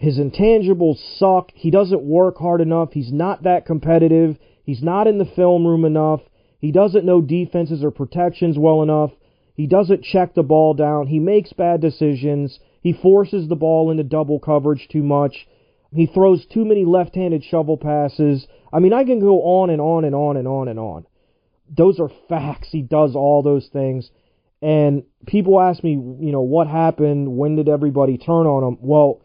[0.00, 1.50] His intangibles suck.
[1.54, 2.92] He doesn't work hard enough.
[2.92, 4.38] He's not that competitive.
[4.64, 6.22] He's not in the film room enough.
[6.58, 9.10] He doesn't know defenses or protections well enough.
[9.54, 11.08] He doesn't check the ball down.
[11.08, 12.60] He makes bad decisions.
[12.80, 15.46] He forces the ball into double coverage too much.
[15.94, 18.46] He throws too many left handed shovel passes.
[18.72, 21.04] I mean, I can go on and on and on and on and on.
[21.68, 22.68] Those are facts.
[22.72, 24.10] He does all those things.
[24.62, 27.36] And people ask me, you know, what happened?
[27.36, 28.78] When did everybody turn on him?
[28.80, 29.20] Well,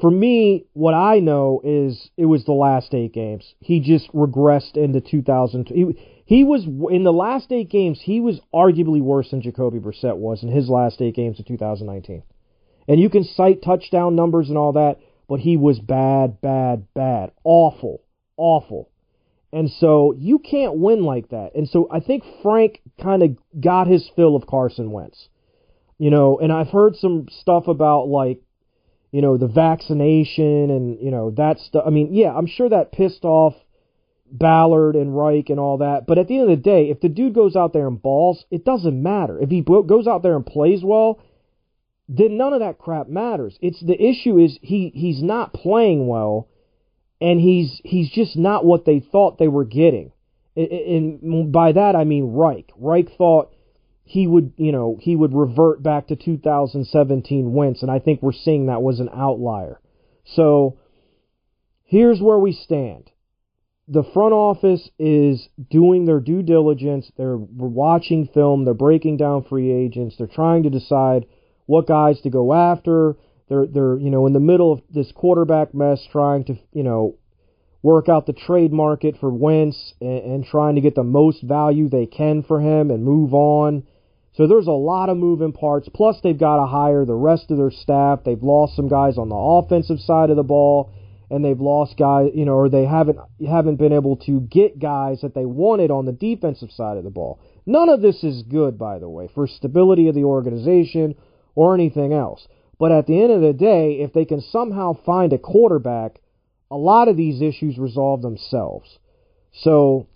[0.00, 3.54] for me, what I know is it was the last eight games.
[3.60, 5.68] He just regressed into 2000.
[5.68, 8.00] He, he was in the last eight games.
[8.02, 12.22] He was arguably worse than Jacoby Brissett was in his last eight games of 2019.
[12.86, 17.32] And you can cite touchdown numbers and all that, but he was bad, bad, bad,
[17.44, 18.02] awful,
[18.36, 18.90] awful.
[19.52, 21.54] And so you can't win like that.
[21.54, 25.28] And so I think Frank kind of got his fill of Carson Wentz.
[25.98, 28.40] You know, and I've heard some stuff about like,
[29.10, 31.84] you know, the vaccination and, you know, that stuff.
[31.86, 33.54] I mean, yeah, I'm sure that pissed off
[34.30, 36.06] Ballard and Reich and all that.
[36.06, 38.44] But at the end of the day, if the dude goes out there and balls,
[38.50, 39.38] it doesn't matter.
[39.40, 41.20] If he goes out there and plays well,
[42.08, 43.58] then none of that crap matters.
[43.60, 46.48] It's the issue is he he's not playing well
[47.20, 50.12] and he's he's just not what they thought they were getting.
[50.56, 52.70] And by that I mean Reich.
[52.76, 53.52] Reich thought
[54.08, 58.32] he would, you know, he would revert back to 2017 Wentz, and I think we're
[58.32, 59.80] seeing that was an outlier.
[60.24, 60.78] So
[61.84, 63.10] here's where we stand.
[63.86, 67.12] The front office is doing their due diligence.
[67.18, 68.64] They're watching film.
[68.64, 70.16] They're breaking down free agents.
[70.16, 71.26] They're trying to decide
[71.66, 73.16] what guys to go after.
[73.50, 77.16] They're they're you know in the middle of this quarterback mess, trying to you know
[77.82, 81.88] work out the trade market for Wentz and, and trying to get the most value
[81.88, 83.84] they can for him and move on.
[84.38, 85.88] So there's a lot of moving parts.
[85.92, 88.20] Plus they've got to hire the rest of their staff.
[88.24, 90.92] They've lost some guys on the offensive side of the ball
[91.28, 95.22] and they've lost guys, you know, or they haven't haven't been able to get guys
[95.22, 97.40] that they wanted on the defensive side of the ball.
[97.66, 101.16] None of this is good, by the way, for stability of the organization
[101.56, 102.46] or anything else.
[102.78, 106.20] But at the end of the day, if they can somehow find a quarterback,
[106.70, 109.00] a lot of these issues resolve themselves.
[109.52, 110.06] So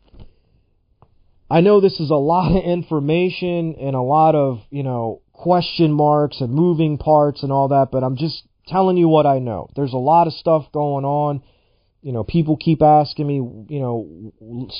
[1.52, 5.92] I know this is a lot of information and a lot of, you know, question
[5.92, 9.68] marks and moving parts and all that, but I'm just telling you what I know.
[9.76, 11.42] There's a lot of stuff going on.
[12.00, 14.32] You know, people keep asking me, you know,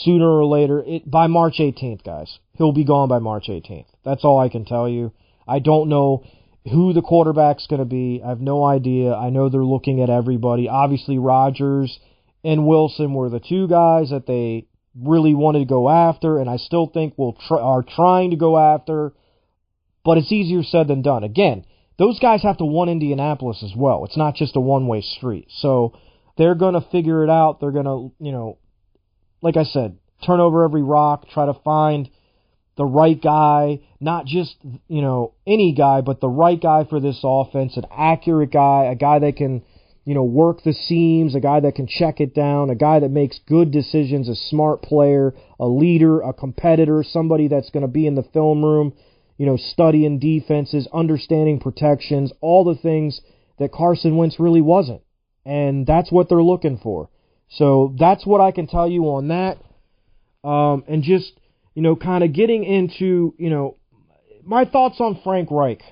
[0.03, 2.39] sooner or later, it, by March 18th, guys.
[2.55, 3.89] He'll be gone by March 18th.
[4.03, 5.13] That's all I can tell you.
[5.47, 6.25] I don't know
[6.65, 8.23] who the quarterback's going to be.
[8.25, 9.13] I have no idea.
[9.13, 10.71] I know they're looking at everybody.
[10.71, 11.99] Obviously, Rodgers
[12.43, 14.69] and Wilson were the two guys that they
[15.01, 18.59] really wanted to go after, and I still think will try, are trying to go
[18.59, 19.13] after.
[20.05, 21.23] But it's easier said than done.
[21.23, 21.65] Again,
[21.99, 24.05] those guys have to want Indianapolis as well.
[24.05, 25.47] It's not just a one-way street.
[25.61, 25.97] So
[26.37, 27.61] they're going to figure it out.
[27.61, 28.59] They're going to, you know,
[29.43, 32.11] like I said, turn over every rock, try to find
[32.77, 34.57] the right guy, not just,
[34.89, 38.95] you know, any guy, but the right guy for this offense, an accurate guy, a
[38.95, 39.63] guy that can,
[40.05, 43.11] you know, work the seams, a guy that can check it down, a guy that
[43.11, 48.07] makes good decisions, a smart player, a leader, a competitor, somebody that's going to be
[48.07, 48.93] in the film room,
[49.39, 53.21] you know, studying defenses, understanding protections, all the things
[53.59, 55.03] that Carson Wentz really wasn't.
[55.45, 57.09] And that's what they're looking for.
[57.49, 59.59] So that's what I can tell you on that.
[60.49, 61.33] Um, and just
[61.75, 63.77] you know, kind of getting into, you know,
[64.45, 65.83] my thoughts on Frank Reich.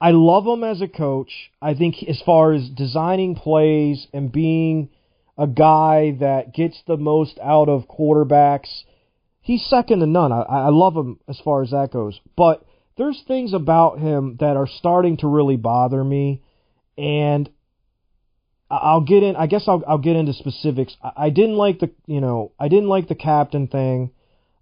[0.00, 1.50] I love him as a coach.
[1.62, 4.90] I think as far as designing plays and being
[5.38, 8.68] a guy that gets the most out of quarterbacks,
[9.40, 10.32] he's second to none.
[10.32, 12.20] I, I love him as far as that goes.
[12.36, 12.64] But
[12.96, 16.42] there's things about him that are starting to really bother me,
[16.96, 17.48] and
[18.70, 19.36] I'll get in.
[19.36, 20.96] I guess I'll I'll get into specifics.
[21.02, 24.12] I, I didn't like the you know I didn't like the captain thing.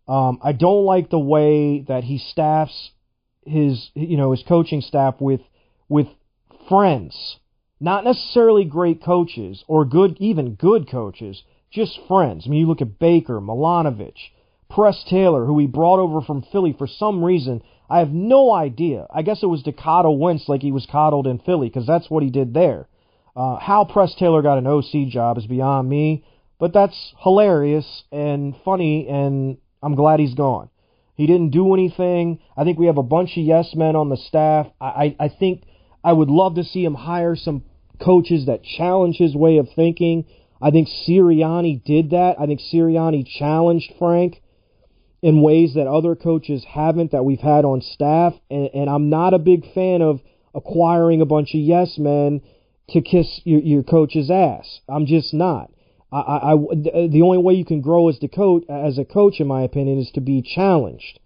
[0.09, 2.90] Um, I don't like the way that he staffs
[3.45, 5.41] his you know his coaching staff with
[5.89, 6.07] with
[6.69, 7.37] friends,
[7.81, 12.45] not necessarily great coaches or good even good coaches, just friends.
[12.47, 14.31] I mean, you look at Baker, Milanovich,
[14.71, 17.63] Press Taylor, who he brought over from Philly for some reason.
[17.91, 19.07] I have no idea.
[19.13, 22.09] I guess it was to coddle Wentz like he was coddled in Philly because that's
[22.09, 22.89] what he did there.
[23.37, 26.25] Uh, how Press Taylor got an OC job is beyond me,
[26.59, 30.71] but that's hilarious and funny and I'm glad he's gone.
[31.23, 32.41] He didn't do anything.
[32.57, 34.67] I think we have a bunch of yes men on the staff.
[34.81, 35.63] I, I, I think
[36.03, 37.63] I would love to see him hire some
[38.01, 40.25] coaches that challenge his way of thinking.
[40.61, 42.41] I think Sirianni did that.
[42.41, 44.43] I think Sirianni challenged Frank
[45.23, 48.35] in ways that other coaches haven't that we've had on staff.
[48.51, 50.19] And, and I'm not a big fan of
[50.57, 52.41] acquiring a bunch of yes men
[52.89, 54.81] to kiss your, your coach's ass.
[54.89, 55.71] I'm just not.
[56.12, 59.40] I, I, uh, the only way you can grow as the coach, as a coach,
[59.40, 61.18] in my opinion, is to be challenged.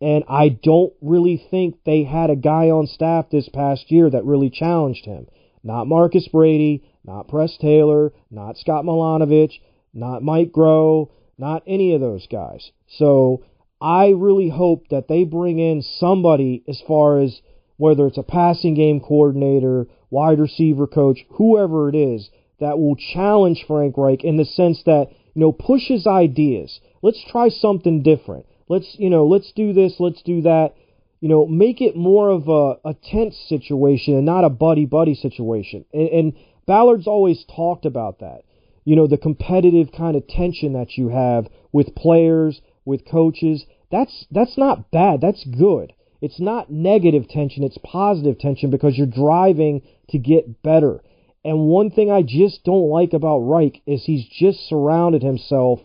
[0.00, 4.24] And I don't really think they had a guy on staff this past year that
[4.24, 5.28] really challenged him.
[5.62, 9.52] Not Marcus Brady, not Press Taylor, not Scott Milanovich,
[9.94, 12.72] not Mike Groh, not any of those guys.
[12.98, 13.44] So
[13.80, 17.40] I really hope that they bring in somebody as far as
[17.76, 22.28] whether it's a passing game coordinator, wide receiver coach, whoever it is,
[22.62, 26.80] that will challenge Frank Reich in the sense that, you know, push his ideas.
[27.02, 28.46] Let's try something different.
[28.68, 30.74] Let's, you know, let's do this, let's do that.
[31.20, 35.14] You know, make it more of a, a tense situation and not a buddy buddy
[35.14, 35.84] situation.
[35.92, 36.32] And, and
[36.66, 38.42] Ballard's always talked about that.
[38.84, 43.64] You know, the competitive kind of tension that you have with players, with coaches.
[43.90, 45.20] That's that's not bad.
[45.20, 45.92] That's good.
[46.22, 51.02] It's not negative tension, it's positive tension because you're driving to get better.
[51.44, 55.80] And one thing I just don't like about Reich is he's just surrounded himself,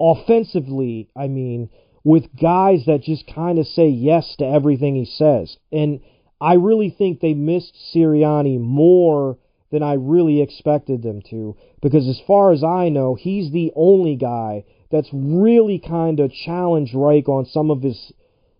[0.00, 1.70] offensively, I mean,
[2.04, 5.56] with guys that just kind of say yes to everything he says.
[5.72, 6.00] And
[6.40, 9.38] I really think they missed Sirianni more
[9.72, 14.14] than I really expected them to, because as far as I know, he's the only
[14.14, 18.12] guy that's really kind of challenged Reich on some of his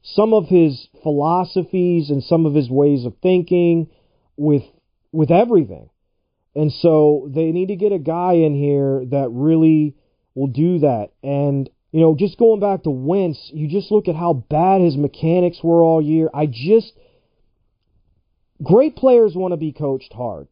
[0.03, 3.89] some of his philosophies and some of his ways of thinking
[4.37, 4.63] with
[5.13, 5.89] with everything.
[6.57, 9.95] And so they need to get a guy in here that really
[10.35, 11.11] will do that.
[11.23, 14.97] And you know, just going back to Wentz, you just look at how bad his
[14.97, 16.29] mechanics were all year.
[16.35, 16.93] I just
[18.63, 20.49] great players want to be coached hard.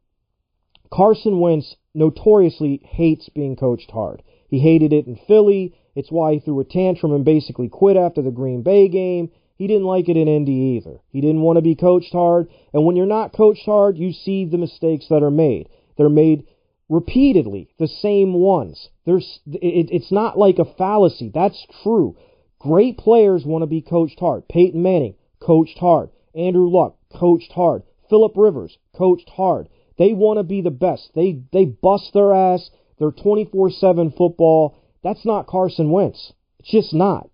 [0.93, 4.23] Carson Wentz notoriously hates being coached hard.
[4.49, 5.75] He hated it in Philly.
[5.95, 9.31] It's why he threw a tantrum and basically quit after the Green Bay game.
[9.57, 11.01] He didn't like it in Indy either.
[11.11, 12.49] He didn't want to be coached hard.
[12.73, 15.69] And when you're not coached hard, you see the mistakes that are made.
[15.97, 16.47] They're made
[16.89, 18.89] repeatedly, the same ones.
[19.07, 21.31] There's, it, it's not like a fallacy.
[21.33, 22.17] That's true.
[22.59, 24.49] Great players want to be coached hard.
[24.49, 26.11] Peyton Manning, coached hard.
[26.35, 27.83] Andrew Luck, coached hard.
[28.09, 29.69] Philip Rivers, coached hard.
[29.99, 31.11] They want to be the best.
[31.15, 32.71] They they bust their ass.
[32.99, 34.77] They're 24/7 football.
[35.03, 36.33] That's not Carson Wentz.
[36.61, 37.31] It's just not.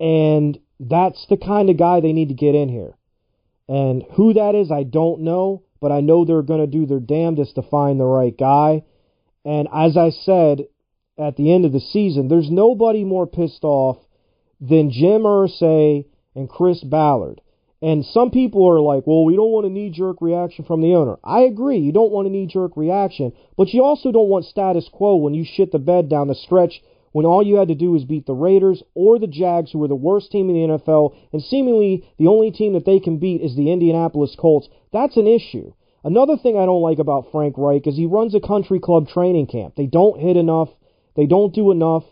[0.00, 2.94] And that's the kind of guy they need to get in here.
[3.68, 7.00] And who that is, I don't know, but I know they're going to do their
[7.00, 8.84] damnedest to find the right guy.
[9.44, 10.66] And as I said
[11.18, 13.98] at the end of the season, there's nobody more pissed off
[14.60, 17.40] than Jim Irsay and Chris Ballard.
[17.80, 20.94] And some people are like, well, we don't want a knee jerk reaction from the
[20.94, 21.16] owner.
[21.22, 24.88] I agree, you don't want a knee jerk reaction, but you also don't want status
[24.92, 26.82] quo when you shit the bed down the stretch
[27.18, 29.88] when all you had to do was beat the Raiders or the Jags, who were
[29.88, 33.40] the worst team in the NFL, and seemingly the only team that they can beat
[33.40, 34.68] is the Indianapolis Colts.
[34.92, 35.72] That's an issue.
[36.04, 39.48] Another thing I don't like about Frank Reich is he runs a country club training
[39.48, 39.74] camp.
[39.74, 40.68] They don't hit enough,
[41.16, 42.04] they don't do enough,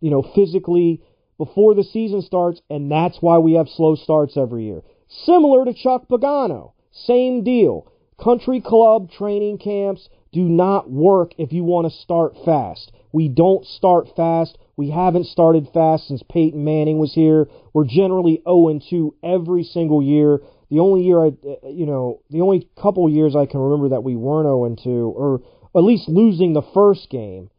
[0.00, 1.02] you know, physically
[1.36, 4.82] before the season starts, and that's why we have slow starts every year.
[5.08, 7.90] Similar to Chuck Pagano, same deal.
[8.22, 12.92] Country club training camps do not work if you want to start fast.
[13.14, 14.58] We don't start fast.
[14.76, 17.46] We haven't started fast since Peyton Manning was here.
[17.72, 20.40] We're generally 0 2 every single year.
[20.68, 21.30] The only year I,
[21.68, 25.42] you know, the only couple years I can remember that we weren't 0 2, or
[25.76, 27.50] at least losing the first game.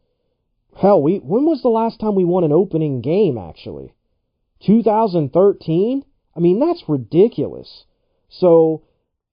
[0.76, 3.38] Hell, we when was the last time we won an opening game?
[3.38, 3.94] Actually,
[4.66, 6.04] 2013.
[6.36, 7.86] I mean, that's ridiculous.
[8.28, 8.82] So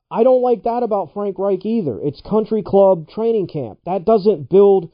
[0.10, 2.00] I don't like that about Frank Reich either.
[2.02, 3.80] It's country club training camp.
[3.86, 4.94] That doesn't build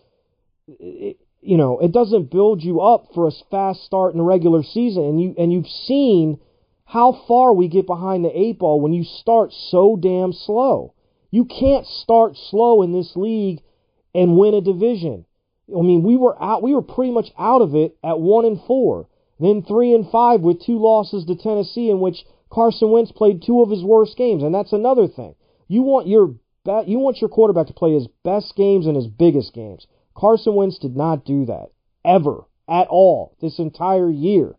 [0.79, 4.63] it, you know, it doesn't build you up for a fast start in the regular
[4.63, 5.03] season.
[5.03, 6.39] And you and you've seen
[6.85, 10.93] how far we get behind the eight ball when you start so damn slow.
[11.31, 13.61] You can't start slow in this league
[14.13, 15.25] and win a division.
[15.69, 16.63] I mean, we were out.
[16.63, 19.07] We were pretty much out of it at one and four,
[19.39, 23.61] then three and five with two losses to Tennessee, in which Carson Wentz played two
[23.61, 24.41] of his worst games.
[24.41, 25.35] And that's another thing.
[25.67, 26.35] You want your
[26.85, 29.87] you want your quarterback to play his best games and his biggest games.
[30.19, 31.69] Carson Wentz did not do that.
[32.03, 32.43] Ever.
[32.67, 33.37] At all.
[33.41, 34.55] This entire year.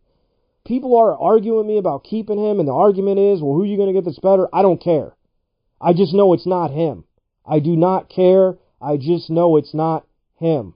[0.64, 3.76] People are arguing me about keeping him, and the argument is, well, who are you
[3.76, 4.48] going to get that's better?
[4.54, 5.14] I don't care.
[5.80, 7.04] I just know it's not him.
[7.46, 8.56] I do not care.
[8.80, 10.06] I just know it's not
[10.36, 10.74] him.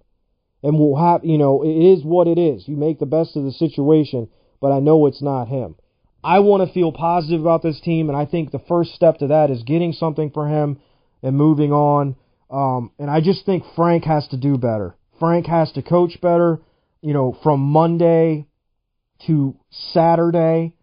[0.62, 2.66] And we'll have, you know, it is what it is.
[2.66, 4.28] You make the best of the situation,
[4.61, 5.76] but I know it's not him.
[6.22, 9.26] I want to feel positive about this team, and I think the first step to
[9.28, 10.80] that is getting something for him
[11.22, 12.16] and moving on.
[12.55, 14.94] Um, and I just think Frank has to do better.
[15.18, 16.61] Frank has to coach better.
[17.02, 18.46] You know, from Monday
[19.26, 19.57] to
[19.92, 20.74] Saturday,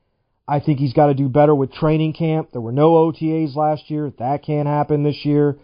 [0.48, 2.50] I think he's got to do better with training camp.
[2.52, 4.12] There were no OTAs last year.
[4.20, 5.60] That can't happen this year.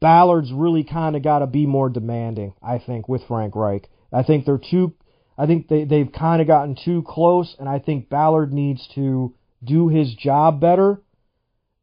[0.00, 3.88] Ballard's really kind of got to be more demanding, I think, with Frank Reich.
[4.10, 4.94] I think they're too.
[5.36, 9.34] I think they they've kind of gotten too close, and I think Ballard needs to
[9.62, 11.00] do his job better.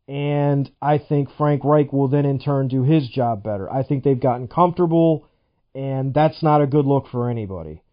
[0.10, 3.72] And I think Frank Reich will then in turn do his job better.
[3.72, 5.28] I think they've gotten comfortable,
[5.76, 7.84] and that's not a good look for anybody.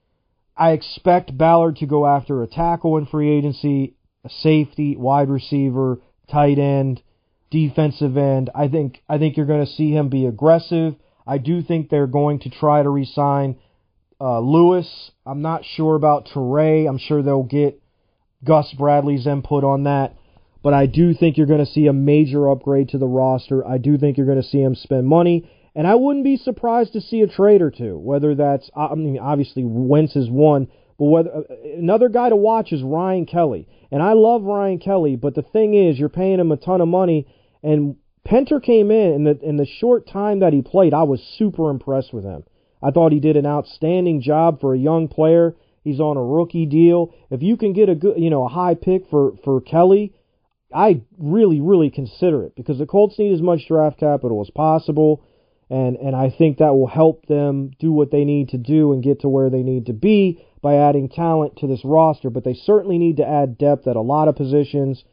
[0.57, 6.01] I expect Ballard to go after a tackle in free agency, a safety, wide receiver,
[6.33, 7.03] tight end,
[7.51, 8.49] defensive end.
[8.55, 10.95] I think I think you're going to see him be aggressive.
[11.27, 13.57] I do think they're going to try to resign
[14.19, 15.11] uh, Lewis.
[15.27, 16.89] I'm not sure about Turay.
[16.89, 17.79] I'm sure they'll get
[18.43, 20.17] Gus Bradley's input on that.
[20.67, 23.65] But I do think you're going to see a major upgrade to the roster.
[23.65, 25.49] I do think you're going to see him spend money.
[25.77, 29.17] And I wouldn't be surprised to see a trade or two, whether that's, I mean,
[29.17, 30.67] obviously Wentz is one,
[30.99, 31.43] but whether uh,
[31.79, 33.69] another guy to watch is Ryan Kelly.
[33.93, 36.89] And I love Ryan Kelly, but the thing is, you're paying him a ton of
[36.89, 37.29] money.
[37.63, 37.95] And
[38.25, 41.71] Pinter came in, in the in the short time that he played, I was super
[41.71, 42.43] impressed with him.
[42.83, 45.55] I thought he did an outstanding job for a young player.
[45.85, 47.15] He's on a rookie deal.
[47.31, 50.13] If you can get a good, you know, a high pick for for Kelly,
[50.75, 55.25] I really really consider it because the Colts need as much draft capital as possible,
[55.71, 59.03] and and I think that will help them do what they need to do and
[59.03, 62.31] get to where they need to be by adding talent to this roster.
[62.31, 65.05] But they certainly need to add depth at a lot of positions.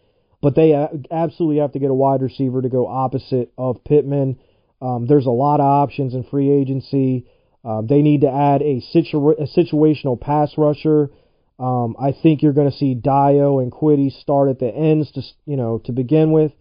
[0.42, 0.74] But they
[1.10, 4.40] absolutely have to get a wide receiver to go opposite of Pittman.
[4.82, 7.28] Um, there's a lot of options in free agency.
[7.64, 11.12] Um, they need to add a, situ- a situational pass rusher.
[11.60, 15.22] Um, I think you're going to see Dayo and Kwity start at the ends to
[15.46, 16.52] you know to begin with,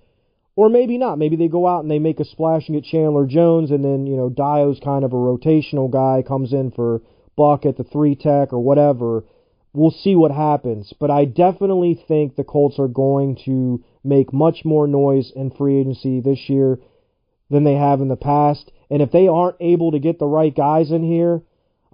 [0.54, 1.18] or maybe not.
[1.18, 4.06] Maybe they go out and they make a splash and get Chandler Jones, and then
[4.06, 7.02] you know Dayo's kind of a rotational guy, comes in for
[7.36, 9.24] Buck at the three tech or whatever.
[9.74, 14.66] We'll see what happens, but I definitely think the Colts are going to make much
[14.66, 16.78] more noise in free agency this year
[17.48, 18.70] than they have in the past.
[18.90, 21.40] And if they aren't able to get the right guys in here,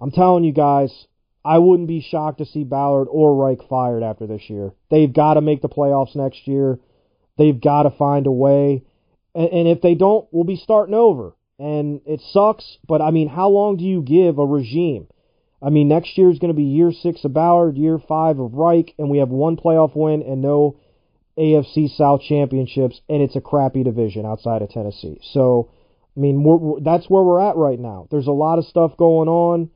[0.01, 1.07] I'm telling you guys,
[1.43, 4.71] I wouldn't be shocked to see Ballard or Reich fired after this year.
[4.89, 6.79] They've got to make the playoffs next year.
[7.37, 8.83] They've got to find a way.
[9.33, 11.33] And, and if they don't, we'll be starting over.
[11.57, 15.07] And it sucks, but I mean, how long do you give a regime?
[15.61, 18.53] I mean, next year is going to be year six of Ballard, year five of
[18.53, 20.79] Reich, and we have one playoff win and no
[21.37, 25.19] AFC South championships, and it's a crappy division outside of Tennessee.
[25.33, 25.69] So
[26.15, 28.07] I mean, we're, we're, that's where we're at right now.
[28.11, 29.69] There's a lot of stuff going on,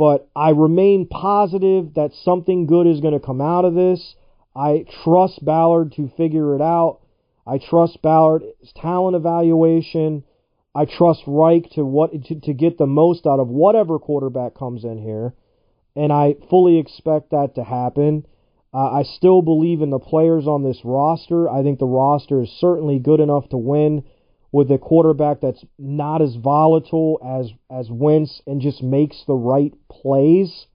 [0.00, 4.14] but I remain positive that something good is going to come out of this.
[4.56, 7.00] I trust Ballard to figure it out.
[7.46, 10.24] I trust Ballard's talent evaluation.
[10.74, 14.84] I trust Reich to what to, to get the most out of whatever quarterback comes
[14.84, 15.34] in here,
[15.94, 18.24] and I fully expect that to happen.
[18.72, 21.46] Uh, I still believe in the players on this roster.
[21.50, 24.04] I think the roster is certainly good enough to win
[24.52, 29.72] with a quarterback that's not as volatile as as Wentz and just makes the right
[29.88, 30.66] plays.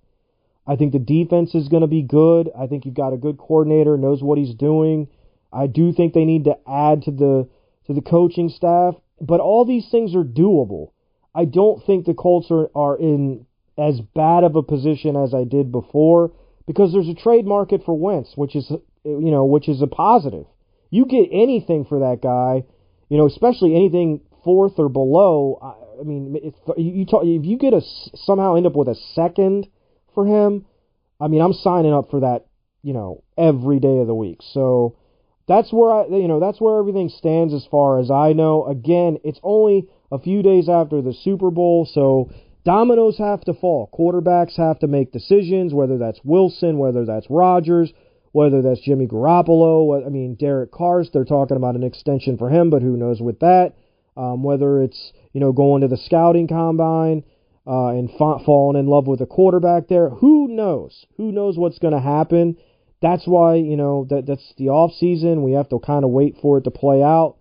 [0.67, 2.49] I think the defense is going to be good.
[2.57, 5.07] I think you've got a good coordinator, knows what he's doing.
[5.53, 7.47] I do think they need to add to the
[7.87, 10.91] to the coaching staff, but all these things are doable.
[11.35, 13.45] I don't think the Colts are, are in
[13.77, 16.31] as bad of a position as I did before
[16.65, 18.71] because there's a trade market for Wentz, which is
[19.03, 20.45] you know which is a positive.
[20.89, 22.63] You get anything for that guy,
[23.09, 25.59] you know, especially anything fourth or below.
[25.61, 27.81] I, I mean, if you talk, if you get a
[28.15, 29.67] somehow end up with a second
[30.13, 30.65] for him,
[31.19, 32.45] I mean, I'm signing up for that.
[32.81, 34.41] You know, every day of the week.
[34.53, 34.95] So
[35.47, 38.65] that's where I, you know, that's where everything stands as far as I know.
[38.65, 42.29] Again, it's only a few days after the Super Bowl, so
[42.63, 43.89] dominoes have to fall.
[43.91, 47.91] Quarterbacks have to make decisions, whether that's Wilson, whether that's Rodgers,
[48.35, 50.05] whether that's Jimmy Garoppolo.
[50.05, 53.39] I mean, Derek Carr's, they're talking about an extension for him, but who knows with
[53.39, 53.75] that.
[54.17, 57.23] Um, whether it's, you know, going to the scouting combine
[57.65, 60.09] uh, and fa- falling in love with a quarterback there.
[60.09, 61.05] Who knows?
[61.15, 62.57] Who knows what's going to happen?
[63.01, 65.41] That's why, you know, that that's the off season.
[65.41, 67.37] We have to kind of wait for it to play out.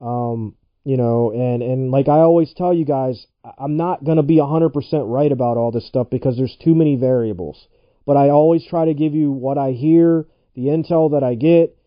[0.00, 3.26] Um, you know, and and like I always tell you guys,
[3.58, 4.72] I'm not going to be 100%
[5.04, 7.68] right about all this stuff because there's too many variables
[8.10, 11.78] but I always try to give you what I hear, the intel that I get,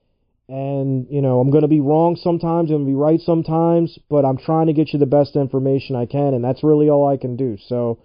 [0.48, 4.00] and you know I'm going to be wrong sometimes, I'm going to be right sometimes,
[4.10, 7.10] but I'm trying to get you the best information I can, and that's really all
[7.10, 7.58] I can do.
[7.68, 8.00] So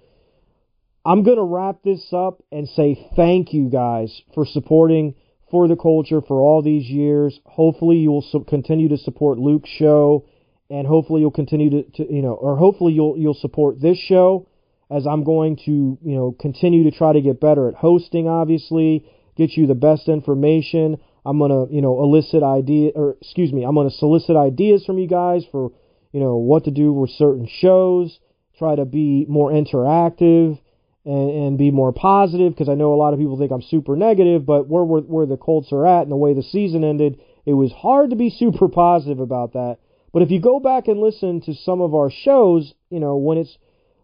[1.07, 5.15] I'm going to wrap this up and say thank you guys for supporting
[5.53, 7.39] for the culture for all these years.
[7.47, 10.27] Hopefully you will su- continue to support Luke's show,
[10.69, 14.49] and hopefully you'll continue to, to you know, or hopefully you'll you'll support this show
[14.91, 19.05] as I'm going to, you know, continue to try to get better at hosting, obviously,
[19.37, 20.99] get you the best information.
[21.25, 24.85] I'm going to, you know, elicit idea or excuse me, I'm going to solicit ideas
[24.85, 25.73] from you guys for,
[26.13, 28.19] you know, what to do with certain shows,
[28.59, 30.59] try to be more interactive
[31.05, 33.95] and, and be more positive because I know a lot of people think I'm super
[33.95, 37.21] negative, but where, where where the Colts are at and the way the season ended,
[37.45, 39.79] it was hard to be super positive about that.
[40.13, 43.37] But if you go back and listen to some of our shows, you know when
[43.37, 43.57] it's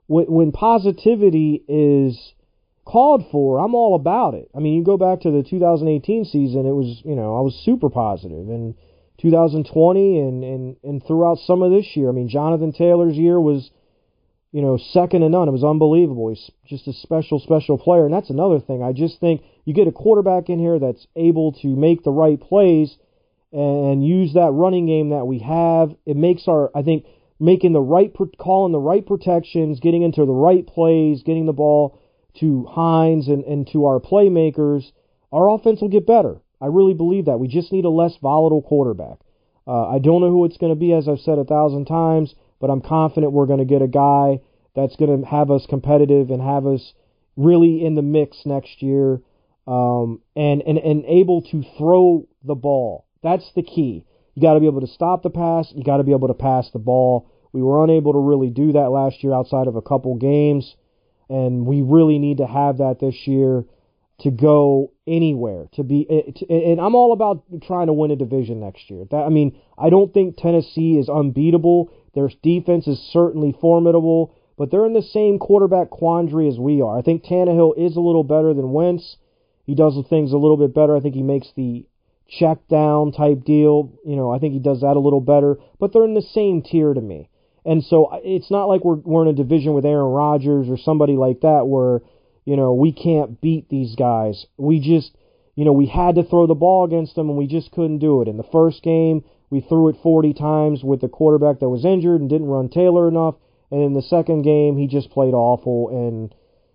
[0.07, 2.35] when, positivity is
[2.85, 4.51] called for, I'm all about it.
[4.55, 7.55] I mean, you go back to the 2018 season, it was you know I was
[7.65, 8.47] super positive.
[8.47, 8.75] positive and
[9.21, 12.09] 2020 and and and throughout some of this year.
[12.09, 13.71] I mean, Jonathan Taylor's year was
[14.55, 15.49] you know, second to none.
[15.49, 16.29] It was unbelievable.
[16.29, 18.05] He's just a special, special player.
[18.05, 18.85] And that's another thing.
[18.85, 22.41] I just think you get a quarterback in here that's able to make the right
[22.41, 22.97] plays
[23.51, 25.97] and use that running game that we have.
[26.07, 27.05] It makes our, I think,
[27.45, 32.01] making the right, calling the right protections, getting into the right plays, getting the ball
[32.41, 34.91] to Hines and, and to our playmakers,
[35.33, 36.41] our offense will get better.
[36.61, 37.39] I really believe that.
[37.39, 39.19] We just need a less volatile quarterback.
[39.67, 42.35] Uh, I don't know who it's going to be, as I've said a thousand times
[42.65, 44.41] but I'm confident we're going to get a guy
[44.75, 46.95] that's going to have us competitive and have us
[47.37, 49.21] really in the mix next year
[49.67, 53.07] um, and, and, and able to throw the ball.
[53.23, 54.07] That's the key.
[54.35, 55.71] You got to be able to stop the pass.
[55.75, 57.31] You got to be able to pass the ball.
[57.55, 60.75] We were unable to really do that last year outside of a couple games,
[61.31, 63.65] and we really need to have that this year
[64.19, 68.59] to go anywhere to be eh, and I'm all about trying to win a division
[68.59, 69.05] next year.
[69.09, 71.93] That I mean, I don't think Tennessee is unbeatable.
[72.17, 76.99] Their defense is certainly formidable, but they're in the same quarterback quandary as we are.
[76.99, 79.17] I think Tannehill is a little better than Wentz.
[79.65, 80.97] He does things a little bit better.
[80.97, 81.87] I think he makes the
[82.27, 83.93] check down type deal.
[84.05, 86.61] You know, I think he does that a little better, but they're in the same
[86.61, 87.31] tier to me.
[87.65, 91.15] And so it's not like we're we're in a division with Aaron Rodgers or somebody
[91.15, 92.01] like that where,
[92.45, 94.45] you know, we can't beat these guys.
[94.59, 95.17] We just,
[95.57, 98.21] you know, we had to throw the ball against them and we just couldn't do
[98.21, 98.29] it.
[98.29, 102.21] In the first game, we threw it 40 times with the quarterback that was injured
[102.21, 103.37] and didn't run Taylor enough.
[103.71, 106.35] And in the second game, he just played awful and,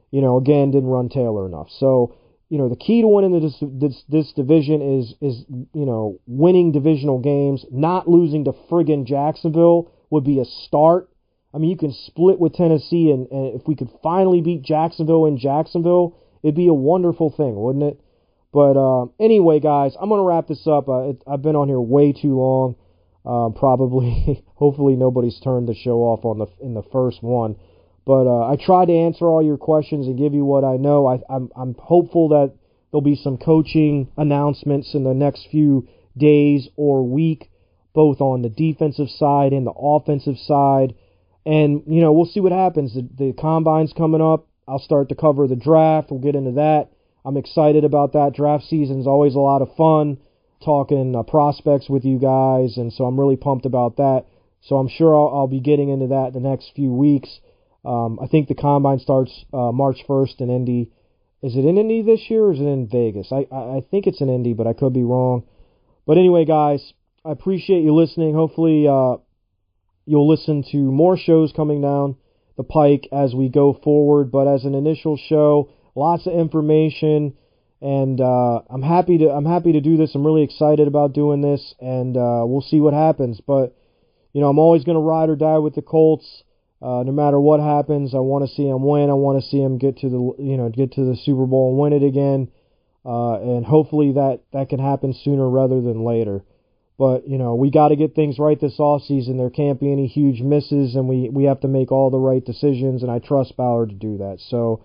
[0.09, 1.67] you know, again, didn't run Taylor enough.
[1.77, 2.15] So,
[2.49, 6.71] you know, the key to winning this, this, this division is, is, you know, winning
[6.71, 7.63] divisional games.
[7.69, 11.09] Not losing to friggin' Jacksonville would be a start.
[11.53, 15.25] I mean, you can split with Tennessee, and, and if we could finally beat Jacksonville
[15.25, 18.01] in Jacksonville, it'd be a wonderful thing, wouldn't it?
[18.51, 20.89] But uh, anyway, guys, I'm going to wrap this up.
[20.89, 22.75] Uh, it, I've been on here way too long.
[23.25, 27.55] Uh, probably, hopefully, nobody's turned the show off on the in the first one.
[28.05, 31.05] But uh, I tried to answer all your questions and give you what I know.
[31.05, 32.55] I, I'm I'm hopeful that
[32.89, 35.87] there'll be some coaching announcements in the next few
[36.17, 37.48] days or week,
[37.93, 40.95] both on the defensive side and the offensive side.
[41.45, 42.93] And you know, we'll see what happens.
[42.93, 44.47] The, the combine's coming up.
[44.67, 46.11] I'll start to cover the draft.
[46.11, 46.89] We'll get into that.
[47.25, 48.33] I'm excited about that.
[48.35, 50.17] Draft season is always a lot of fun
[50.63, 54.25] talking uh, prospects with you guys, and so I'm really pumped about that.
[54.61, 57.39] So I'm sure I'll, I'll be getting into that the next few weeks.
[57.85, 60.91] Um, I think the combine starts uh, March 1st in Indy.
[61.41, 63.31] Is it in Indy this year or is it in Vegas?
[63.31, 65.43] I, I, I think it's in Indy, but I could be wrong.
[66.05, 66.93] But anyway, guys,
[67.25, 68.33] I appreciate you listening.
[68.33, 69.17] Hopefully, uh,
[70.05, 72.15] you'll listen to more shows coming down
[72.55, 74.31] the pike as we go forward.
[74.31, 77.33] But as an initial show, lots of information,
[77.81, 80.15] and uh, I'm happy to I'm happy to do this.
[80.15, 83.41] I'm really excited about doing this, and uh, we'll see what happens.
[83.45, 83.75] But
[84.31, 86.43] you know, I'm always going to ride or die with the Colts.
[86.81, 89.09] Uh, no matter what happens, I want to see them win.
[89.09, 91.71] I want to see them get to the you know get to the Super Bowl
[91.71, 92.47] and win it again,
[93.05, 96.45] uh, and hopefully that that can happen sooner rather than later.
[96.99, 99.37] But you know we got to get things right this off season.
[99.37, 102.45] There can't be any huge misses, and we we have to make all the right
[102.45, 103.01] decisions.
[103.01, 104.39] And I trust Ballard to do that.
[104.49, 104.83] So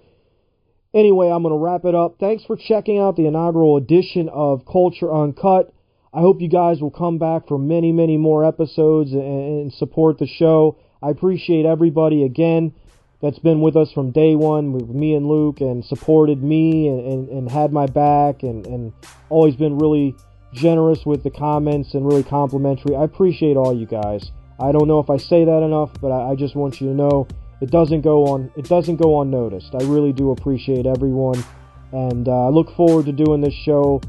[0.95, 2.19] Anyway, I'm going to wrap it up.
[2.21, 5.75] Thanks for checking out the inaugural edition of Culture Uncut.
[6.13, 10.29] I hope you guys will come back for many, many more episodes and, support the
[10.29, 10.79] show.
[11.03, 12.73] I appreciate everybody again
[13.21, 17.01] that's been with us from day one with me and Luke and supported me and,
[17.05, 18.93] and, and had my back and, and
[19.29, 20.15] always been really
[20.55, 22.97] generous with the comments and really complimentary.
[22.97, 24.31] I appreciate all you guys.
[24.59, 26.95] I don't know if I say that enough, but I, I just want you to
[26.95, 27.27] know
[27.61, 29.75] it doesn't go on it doesn't go unnoticed.
[29.75, 31.45] I really do appreciate everyone,
[31.93, 34.01] and uh, I look forward to doing this show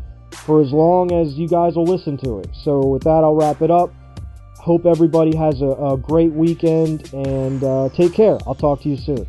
[0.46, 2.50] for as long as you guys will listen to it.
[2.64, 3.92] So with that, I'll wrap it up.
[4.58, 8.38] Hope everybody has a, a great weekend and uh, take care.
[8.48, 9.28] I'll talk to you soon.